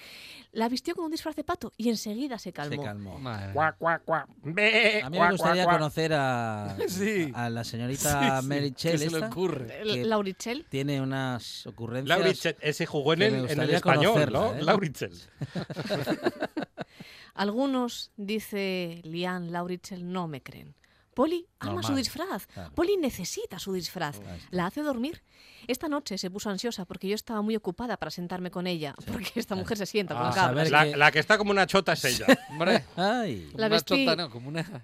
[0.51, 2.83] la vistió con un disfraz de pato y enseguida se Se calmó.
[2.83, 3.19] calmó.
[3.19, 3.53] Madre.
[3.53, 4.27] Cuac, cuac, cuac.
[4.29, 7.31] A mí me gustaría conocer a, Sí.
[7.33, 9.81] a la Sí, señorita sí, Mary ¿Qué se le ocurre?
[9.81, 10.65] L- que- Lauritzel.
[10.69, 12.19] Tiene unas ocurrencias.
[12.19, 14.53] Laurichel, ese jugó en el, en español, conocerla, ¿no?
[14.55, 14.63] ¿eh?
[14.63, 15.11] Laurichel.
[17.33, 20.75] Algunos, dice Lian Lauritzel, no me creen.
[21.13, 22.47] Polly ama su disfraz.
[22.47, 22.73] claro.
[22.73, 24.19] Polly necesita su disfraz.
[24.51, 25.21] La hace dormir.
[25.67, 28.95] Esta noche se puso ansiosa porque yo estaba muy ocupada para sentarme con ella.
[29.07, 30.69] Porque esta mujer se sienta con Ah, cabras.
[30.69, 32.25] saber la, que- la que está como una chota es ella.
[32.49, 33.49] Hombre, Ay.
[33.55, 34.81] La una vestí- chota, no, como una...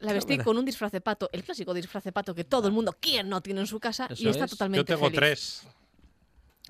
[0.00, 2.72] La vestí con un disfraz de pato, el clásico disfraz de pato que todo el
[2.72, 4.06] mundo, ¿quién no tiene en su casa?
[4.08, 4.50] Eso y está es.
[4.50, 5.16] totalmente Yo tengo feliz.
[5.18, 5.62] tres.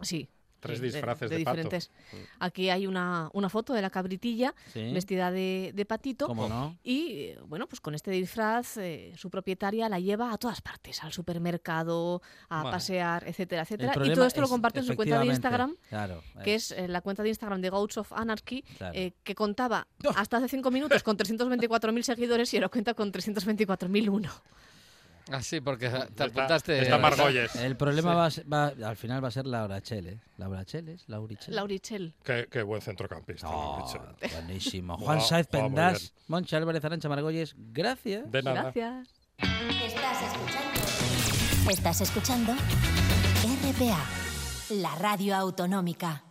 [0.03, 0.29] Sí.
[0.61, 1.57] Tres disfraces de pato.
[1.57, 1.91] diferentes.
[2.39, 4.93] Aquí hay una, una foto de la cabritilla Sí.
[4.93, 6.27] vestida de, de patito.
[6.27, 6.77] ¿Cómo no?
[6.85, 11.03] Y eh, bueno, pues con este disfraz eh, su propietaria la lleva a todas partes,
[11.03, 13.93] al supermercado, a pasear, etcétera, etcétera.
[14.05, 16.23] Y todo esto lo comparte en su cuenta de Instagram, Claro.
[16.45, 18.95] que es eh, la cuenta de Instagram de Goats of Anarchy, Claro.
[18.97, 19.87] eh, que contaba
[20.17, 24.31] hasta hace cinco minutos con 324.000 seguidores y ahora cuenta con 324.001.
[25.33, 26.83] Ah, sí, porque te Está- apuntaste...
[26.83, 27.55] está Margolles.
[27.57, 30.21] El problema va, a ser- va- al final va a ser Laura Chell, ¿eh?
[30.39, 31.55] Laura Chell es Laurichel.
[31.55, 32.15] Laurichel.
[32.25, 34.31] Qué, qué buen centrocampista, Oh, Laurichel.
[34.33, 34.97] buenísimo.
[35.01, 38.31] Juan Saez Pendas, Moncha Álvarez Arancha Margolles, gracias.
[38.31, 38.73] De nada.
[38.75, 39.09] Gracias.
[39.39, 41.71] Estás escuchando.
[41.71, 44.05] Estás escuchando RPA,
[44.71, 46.25] la radio autonómica.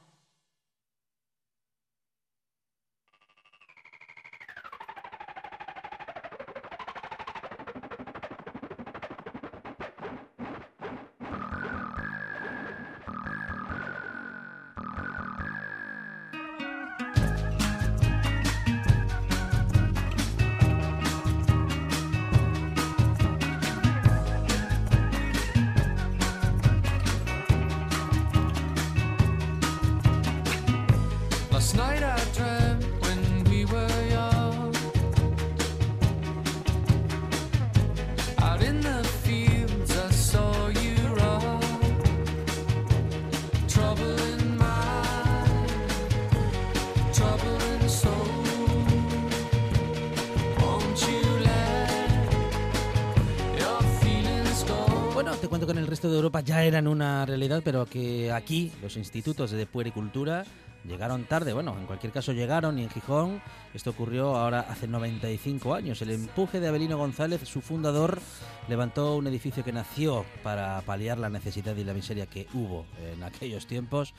[55.71, 59.65] En el resto de Europa ya eran una realidad, pero que aquí los institutos de
[59.65, 60.45] puericultura
[60.85, 61.53] llegaron tarde.
[61.53, 63.41] Bueno, en cualquier caso llegaron y en Gijón
[63.73, 66.01] esto ocurrió ahora hace 95 años.
[66.01, 68.19] El empuje de Abelino González, su fundador,
[68.67, 73.23] levantó un edificio que nació para paliar la necesidad y la miseria que hubo en
[73.23, 74.13] aquellos tiempos.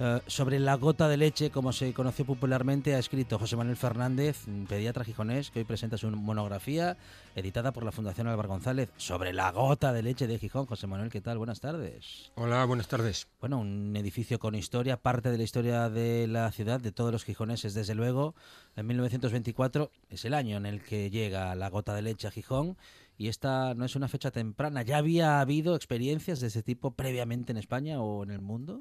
[0.00, 4.44] Eh, sobre la gota de leche, como se conoció popularmente, ha escrito José Manuel Fernández,
[4.68, 6.96] pediatra gijonés, que hoy presenta su monografía
[7.34, 10.66] editada por la Fundación Álvaro González sobre la gota de leche de Gijón.
[10.66, 11.38] José Manuel, ¿qué tal?
[11.38, 12.30] Buenas tardes.
[12.36, 13.26] Hola, buenas tardes.
[13.40, 17.24] Bueno, un edificio con historia, parte de la historia de la ciudad, de todos los
[17.24, 18.36] gijoneses, desde luego.
[18.76, 22.76] En 1924 es el año en el que llega la gota de leche a Gijón
[23.16, 24.82] y esta no es una fecha temprana.
[24.82, 28.80] ¿Ya había habido experiencias de ese tipo previamente en España o en el mundo?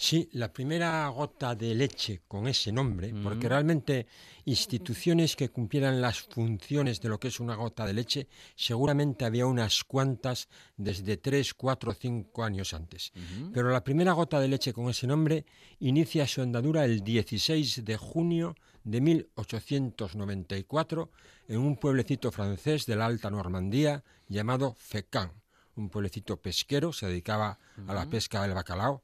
[0.00, 3.50] Sí, la primera gota de leche con ese nombre, porque Mm.
[3.50, 4.06] realmente
[4.44, 9.46] instituciones que cumplieran las funciones de lo que es una gota de leche, seguramente había
[9.46, 13.10] unas cuantas desde 3, 4, 5 años antes.
[13.52, 15.44] Pero la primera gota de leche con ese nombre
[15.80, 21.10] inicia su andadura el 16 de junio de 1894
[21.48, 25.32] en un pueblecito francés de la Alta Normandía llamado Fécamp,
[25.74, 29.02] un pueblecito pesquero, se dedicaba a la pesca del bacalao,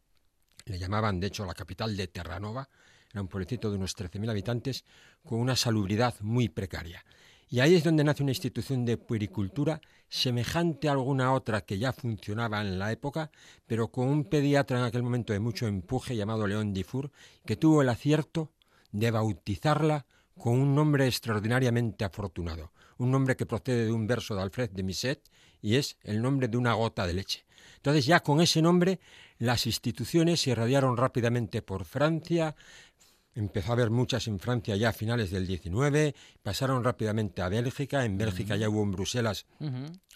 [0.66, 2.68] le llamaban de hecho la capital de Terranova,
[3.12, 4.84] era un pueblecito de unos 13.000 habitantes
[5.22, 7.04] con una salubridad muy precaria.
[7.48, 11.92] Y ahí es donde nace una institución de puericultura semejante a alguna otra que ya
[11.92, 13.30] funcionaba en la época,
[13.66, 17.12] pero con un pediatra en aquel momento de mucho empuje llamado León Dufour,
[17.46, 18.52] que tuvo el acierto
[18.90, 20.06] de bautizarla
[20.36, 24.82] con un nombre extraordinariamente afortunado, un nombre que procede de un verso de Alfred de
[24.82, 25.20] Musset
[25.62, 27.44] y es el nombre de una gota de leche.
[27.76, 29.00] Entonces ya con ese nombre
[29.38, 32.54] las instituciones se irradiaron rápidamente por Francia,
[33.34, 38.04] empezó a haber muchas en Francia ya a finales del 19, pasaron rápidamente a Bélgica,
[38.04, 39.46] en Bélgica ya hubo en Bruselas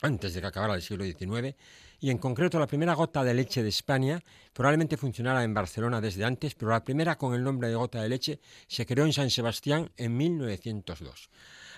[0.02, 1.56] antes de que acabara el siglo XIX,
[2.00, 6.24] y en concreto la primera gota de leche de España probablemente funcionara en Barcelona desde
[6.24, 9.30] antes, pero la primera con el nombre de gota de leche se creó en San
[9.30, 11.30] Sebastián en 1902.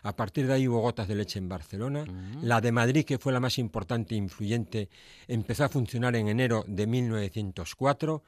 [0.02, 2.04] A partir de ahí hubo gotas de leche en Barcelona.
[2.42, 4.88] La de Madrid, que fue la más importante e influyente,
[5.28, 8.22] empezó a funcionar en enero de 1904.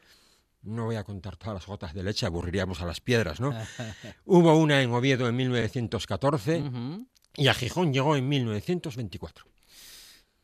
[0.62, 3.52] No voy a contar todas las gotas de leche, aburriríamos a las piedras, ¿no?
[4.26, 6.64] Hubo una en Oviedo en 1914
[7.36, 9.46] y a Gijón llegó en 1924.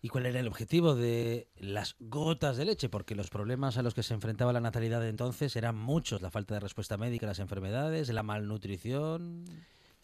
[0.00, 2.88] ¿Y cuál era el objetivo de las gotas de leche?
[2.88, 6.22] Porque los problemas a los que se enfrentaba la natalidad de entonces eran muchos.
[6.22, 9.44] La falta de respuesta médica a las enfermedades, la malnutrición...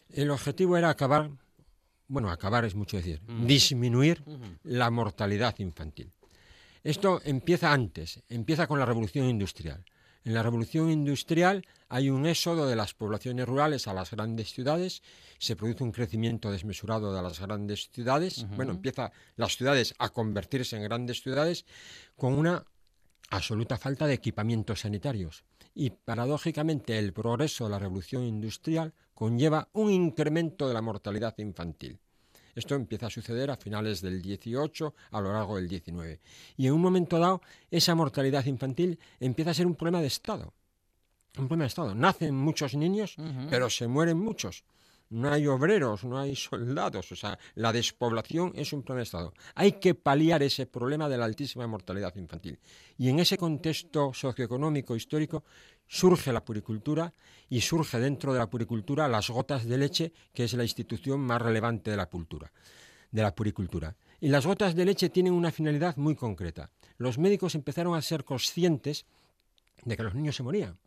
[0.09, 1.29] El objetivo era acabar,
[2.07, 4.23] bueno, acabar es mucho decir, disminuir
[4.63, 6.11] la mortalidad infantil.
[6.83, 9.83] Esto empieza antes, empieza con la revolución industrial.
[10.23, 15.03] En la revolución industrial hay un éxodo de las poblaciones rurales a las grandes ciudades,
[15.37, 20.77] se produce un crecimiento desmesurado de las grandes ciudades, bueno, empieza las ciudades a convertirse
[20.77, 21.65] en grandes ciudades
[22.15, 22.65] con una
[23.29, 25.43] absoluta falta de equipamientos sanitarios.
[25.77, 31.99] Y paradójicamente el progreso de la revolución industrial conlleva un incremento de la mortalidad infantil.
[32.55, 36.21] Esto empieza a suceder a finales del 18, a lo largo del 19.
[36.55, 40.53] Y en un momento dado, esa mortalidad infantil empieza a ser un problema de Estado.
[41.37, 41.93] Un problema de Estado.
[41.93, 43.17] Nacen muchos niños,
[43.49, 44.63] pero se mueren muchos.
[45.09, 47.11] No hay obreros, no hay soldados.
[47.11, 49.33] O sea, la despoblación es un problema de Estado.
[49.53, 52.59] Hay que paliar ese problema de la altísima mortalidad infantil.
[52.97, 55.43] Y en ese contexto socioeconómico histórico
[55.87, 57.13] surge la puricultura
[57.49, 61.41] y surge dentro de la puricultura las gotas de leche, que es la institución más
[61.41, 62.51] relevante de la cultura,
[63.11, 63.95] de la puricultura.
[64.19, 66.71] Y las gotas de leche tienen una finalidad muy concreta.
[66.97, 69.05] Los médicos empezaron a ser conscientes
[69.83, 70.79] de que los niños se morían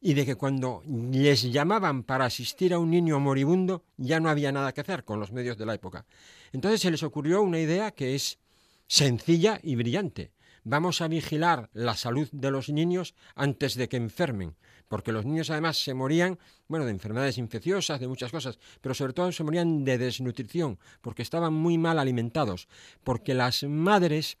[0.00, 4.52] y de que cuando les llamaban para asistir a un niño moribundo ya no había
[4.52, 6.06] nada que hacer con los medios de la época.
[6.52, 8.38] Entonces se les ocurrió una idea que es
[8.86, 10.32] sencilla y brillante.
[10.62, 14.56] Vamos a vigilar la salud de los niños antes de que enfermen,
[14.88, 16.38] porque los niños además se morían,
[16.68, 21.20] bueno, de enfermedades infecciosas, de muchas cosas, pero sobre todo se morían de desnutrición, porque
[21.20, 22.68] estaban muy mal alimentados,
[23.02, 24.38] porque las madres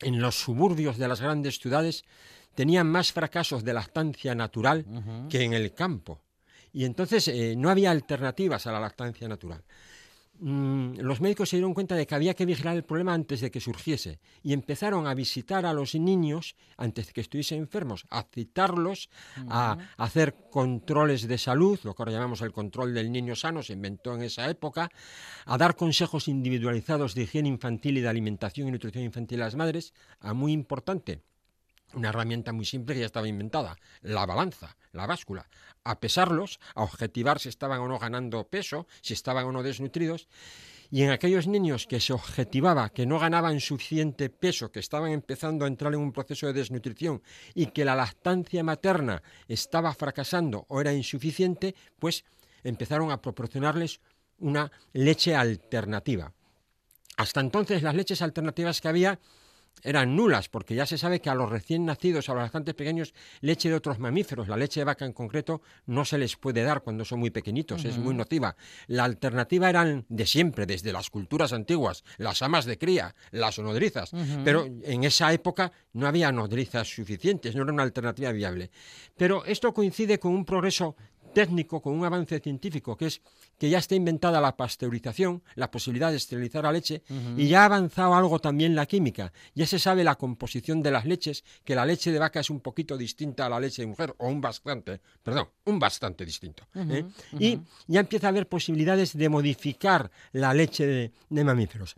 [0.00, 2.04] en los suburbios de las grandes ciudades
[2.58, 4.84] tenían más fracasos de lactancia natural
[5.30, 6.22] que en el campo.
[6.72, 9.62] Y entonces eh, no había alternativas a la lactancia natural.
[10.40, 13.52] Mm, los médicos se dieron cuenta de que había que vigilar el problema antes de
[13.52, 18.24] que surgiese y empezaron a visitar a los niños antes de que estuviesen enfermos, a
[18.24, 19.08] citarlos,
[19.48, 23.74] a hacer controles de salud, lo que ahora llamamos el control del niño sano, se
[23.74, 24.90] inventó en esa época,
[25.46, 29.54] a dar consejos individualizados de higiene infantil y de alimentación y nutrición infantil a las
[29.54, 31.22] madres, a muy importante,
[31.94, 35.48] una herramienta muy simple que ya estaba inventada, la balanza, la báscula,
[35.84, 40.28] a pesarlos, a objetivar si estaban o no ganando peso, si estaban o no desnutridos,
[40.90, 45.64] y en aquellos niños que se objetivaba que no ganaban suficiente peso, que estaban empezando
[45.64, 47.22] a entrar en un proceso de desnutrición
[47.54, 52.24] y que la lactancia materna estaba fracasando o era insuficiente, pues
[52.64, 54.00] empezaron a proporcionarles
[54.38, 56.32] una leche alternativa.
[57.16, 59.18] Hasta entonces las leches alternativas que había
[59.82, 63.14] eran nulas, porque ya se sabe que a los recién nacidos, a los lactantes pequeños,
[63.40, 66.82] leche de otros mamíferos, la leche de vaca en concreto, no se les puede dar
[66.82, 68.56] cuando son muy pequeñitos, es muy nociva.
[68.86, 74.10] La alternativa eran de siempre, desde las culturas antiguas, las amas de cría, las nodrizas,
[74.44, 78.70] pero en esa época no había nodrizas suficientes, no era una alternativa viable.
[79.16, 80.96] Pero esto coincide con un progreso
[81.34, 83.20] técnico, con un avance científico, que es
[83.58, 87.02] que ya está inventada la pasteurización, la posibilidad de esterilizar la leche,
[87.36, 89.32] y ya ha avanzado algo también la química.
[89.54, 92.60] Ya se sabe la composición de las leches, que la leche de vaca es un
[92.60, 96.66] poquito distinta a la leche de mujer, o un bastante, perdón, un bastante distinto.
[96.74, 97.04] ¿eh?
[97.38, 101.96] Y ya empieza a haber posibilidades de modificar la leche de, de mamíferos.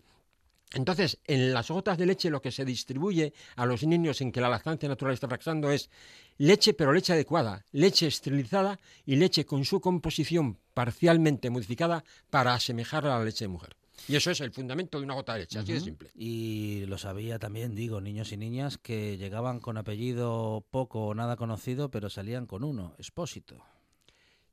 [0.73, 4.39] Entonces, en las gotas de leche lo que se distribuye a los niños en que
[4.39, 5.89] la lactancia natural está fracasando es
[6.37, 13.05] leche, pero leche adecuada, leche esterilizada y leche con su composición parcialmente modificada para asemejar
[13.05, 13.75] a la leche de mujer.
[14.07, 16.09] Y eso es el fundamento de una gota de leche, así de simple.
[16.15, 21.35] Y lo sabía también, digo, niños y niñas que llegaban con apellido poco o nada
[21.35, 23.63] conocido, pero salían con uno, Expósito.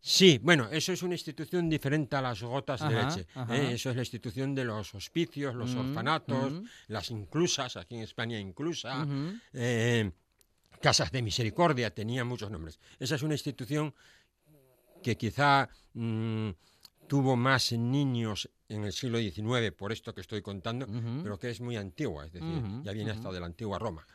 [0.01, 3.27] Sí, bueno, eso es una institución diferente a las gotas de leche.
[3.51, 3.73] ¿eh?
[3.73, 6.65] Eso es la institución de los hospicios, los Mm, orfanatos, mm.
[6.89, 9.07] las inclusas, aquí en España inclusa,
[9.53, 10.11] eh,
[10.81, 12.79] casas de misericordia, tenía muchos nombres.
[12.99, 13.93] Esa es una institución
[15.03, 16.51] que quizá mm,
[17.09, 20.87] tuvo más niños en el siglo XIX, por esto que estoy contando,
[21.23, 24.07] pero que es muy antigua, es decir, ya viene hasta de la antigua Roma.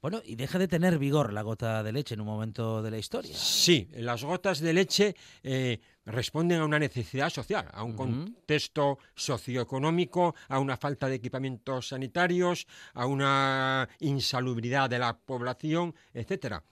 [0.00, 2.98] Bueno, y deja de tener vigor la gota de leche en un momento de la
[2.98, 3.34] historia.
[3.34, 10.36] Sí, las gotas de leche eh, responden a una necesidad social, a un contexto socioeconómico,
[10.48, 16.62] a una falta de equipamientos sanitarios, a una insalubridad de la población, etcétera.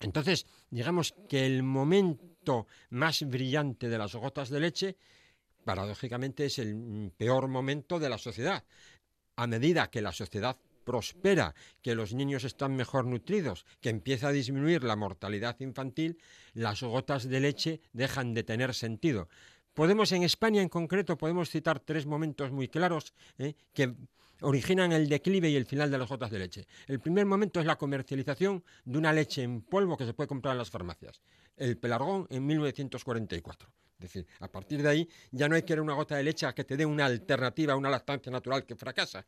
[0.00, 4.96] Entonces, digamos que el momento más brillante de las gotas de leche,
[5.64, 8.62] paradójicamente, es el peor momento de la sociedad.
[9.34, 14.32] A medida que la sociedad prospera, que los niños están mejor nutridos, que empieza a
[14.32, 16.18] disminuir la mortalidad infantil,
[16.54, 19.28] las gotas de leche dejan de tener sentido.
[19.74, 23.54] Podemos, en España en concreto, podemos citar tres momentos muy claros ¿eh?
[23.72, 23.94] que
[24.42, 26.66] originan el declive y el final de las gotas de leche.
[26.86, 30.52] El primer momento es la comercialización de una leche en polvo que se puede comprar
[30.52, 31.22] en las farmacias.
[31.56, 33.68] El pelargón en 1944.
[33.98, 36.44] Es decir, a partir de ahí ya no hay que querer una gota de leche
[36.44, 39.24] a que te dé una alternativa a una lactancia natural que fracasa.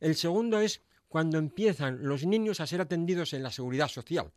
[0.00, 0.80] El segundo es
[1.14, 4.32] cuando empiezan los niños a ser atendidos en la seguridad social.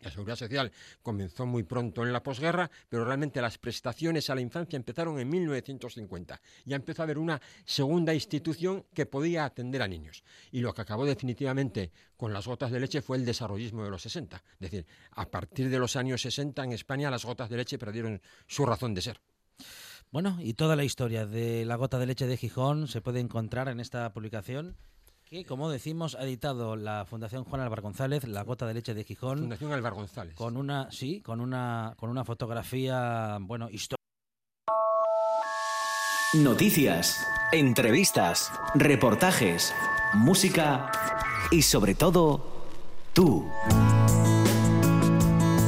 [0.00, 4.40] La seguridad social comenzó muy pronto en la posguerra, pero realmente las prestaciones a la
[4.40, 6.40] infancia empezaron en 1950.
[6.64, 10.24] Ya empezó a haber una segunda institución que podía atender a niños.
[10.52, 14.00] Y lo que acabó definitivamente con las gotas de leche fue el desarrollismo de los
[14.00, 14.42] 60.
[14.54, 18.22] Es decir, a partir de los años 60 en España las gotas de leche perdieron
[18.46, 19.20] su razón de ser.
[20.10, 23.68] Bueno, y toda la historia de la gota de leche de Gijón se puede encontrar
[23.68, 24.78] en esta publicación
[25.28, 29.04] que, como decimos, ha editado la Fundación Juan Álvaro González, La gota de leche de
[29.04, 29.40] Gijón.
[29.40, 30.34] Fundación Álvaro González.
[30.36, 33.96] Con una, sí, con una, con una fotografía, bueno, histórica.
[36.34, 39.74] Noticias, entrevistas, reportajes,
[40.14, 40.90] música
[41.50, 42.64] y sobre todo,
[43.12, 43.48] tú.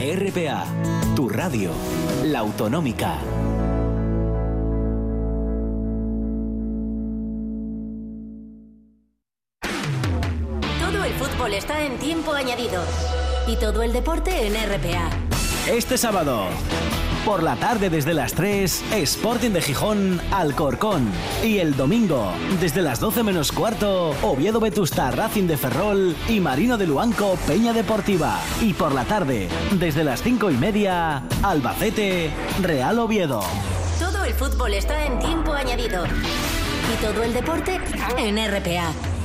[0.00, 0.66] RPA,
[1.16, 1.72] tu radio,
[2.24, 3.18] la autonómica.
[11.58, 12.82] Está en tiempo añadido.
[13.48, 15.10] Y todo el deporte en RPA.
[15.66, 16.44] Este sábado,
[17.24, 21.10] por la tarde desde las 3, Sporting de Gijón, Alcorcón.
[21.42, 26.78] Y el domingo, desde las 12 menos cuarto, Oviedo Vetusta, Racing de Ferrol y Marino
[26.78, 28.38] de Luanco, Peña Deportiva.
[28.60, 32.30] Y por la tarde, desde las 5 y media, Albacete,
[32.62, 33.42] Real Oviedo.
[33.98, 36.04] Todo el fútbol está en tiempo añadido.
[36.06, 37.80] Y todo el deporte
[38.16, 39.17] en RPA.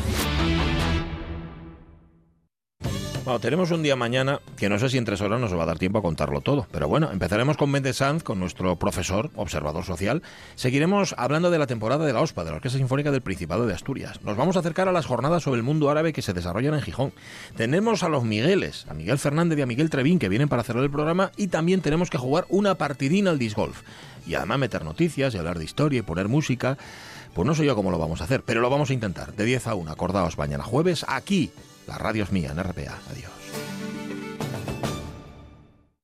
[3.24, 5.66] Bueno, tenemos un día mañana que no sé si en tres horas nos va a
[5.66, 6.68] dar tiempo a contarlo todo.
[6.72, 10.22] Pero bueno, empezaremos con Méndez Sanz, con nuestro profesor, observador social.
[10.56, 13.74] Seguiremos hablando de la temporada de la OSPA, de la Orquesta Sinfónica del Principado de
[13.74, 14.22] Asturias.
[14.24, 16.82] Nos vamos a acercar a las jornadas sobre el mundo árabe que se desarrollan en
[16.82, 17.14] Gijón.
[17.56, 20.84] Tenemos a los Migueles, a Miguel Fernández y a Miguel Trevín, que vienen para cerrar
[20.84, 21.32] el programa.
[21.38, 23.84] Y también tenemos que jugar una partidina al disc golf.
[24.28, 26.78] Y además meter noticias y hablar de historia y poner música.
[27.34, 29.34] Pues no sé yo cómo lo vamos a hacer, pero lo vamos a intentar.
[29.34, 31.54] De 10 a 1, acordaos mañana jueves, aquí.
[31.88, 33.00] La radio es mía en RPA.
[33.12, 33.43] Adiós.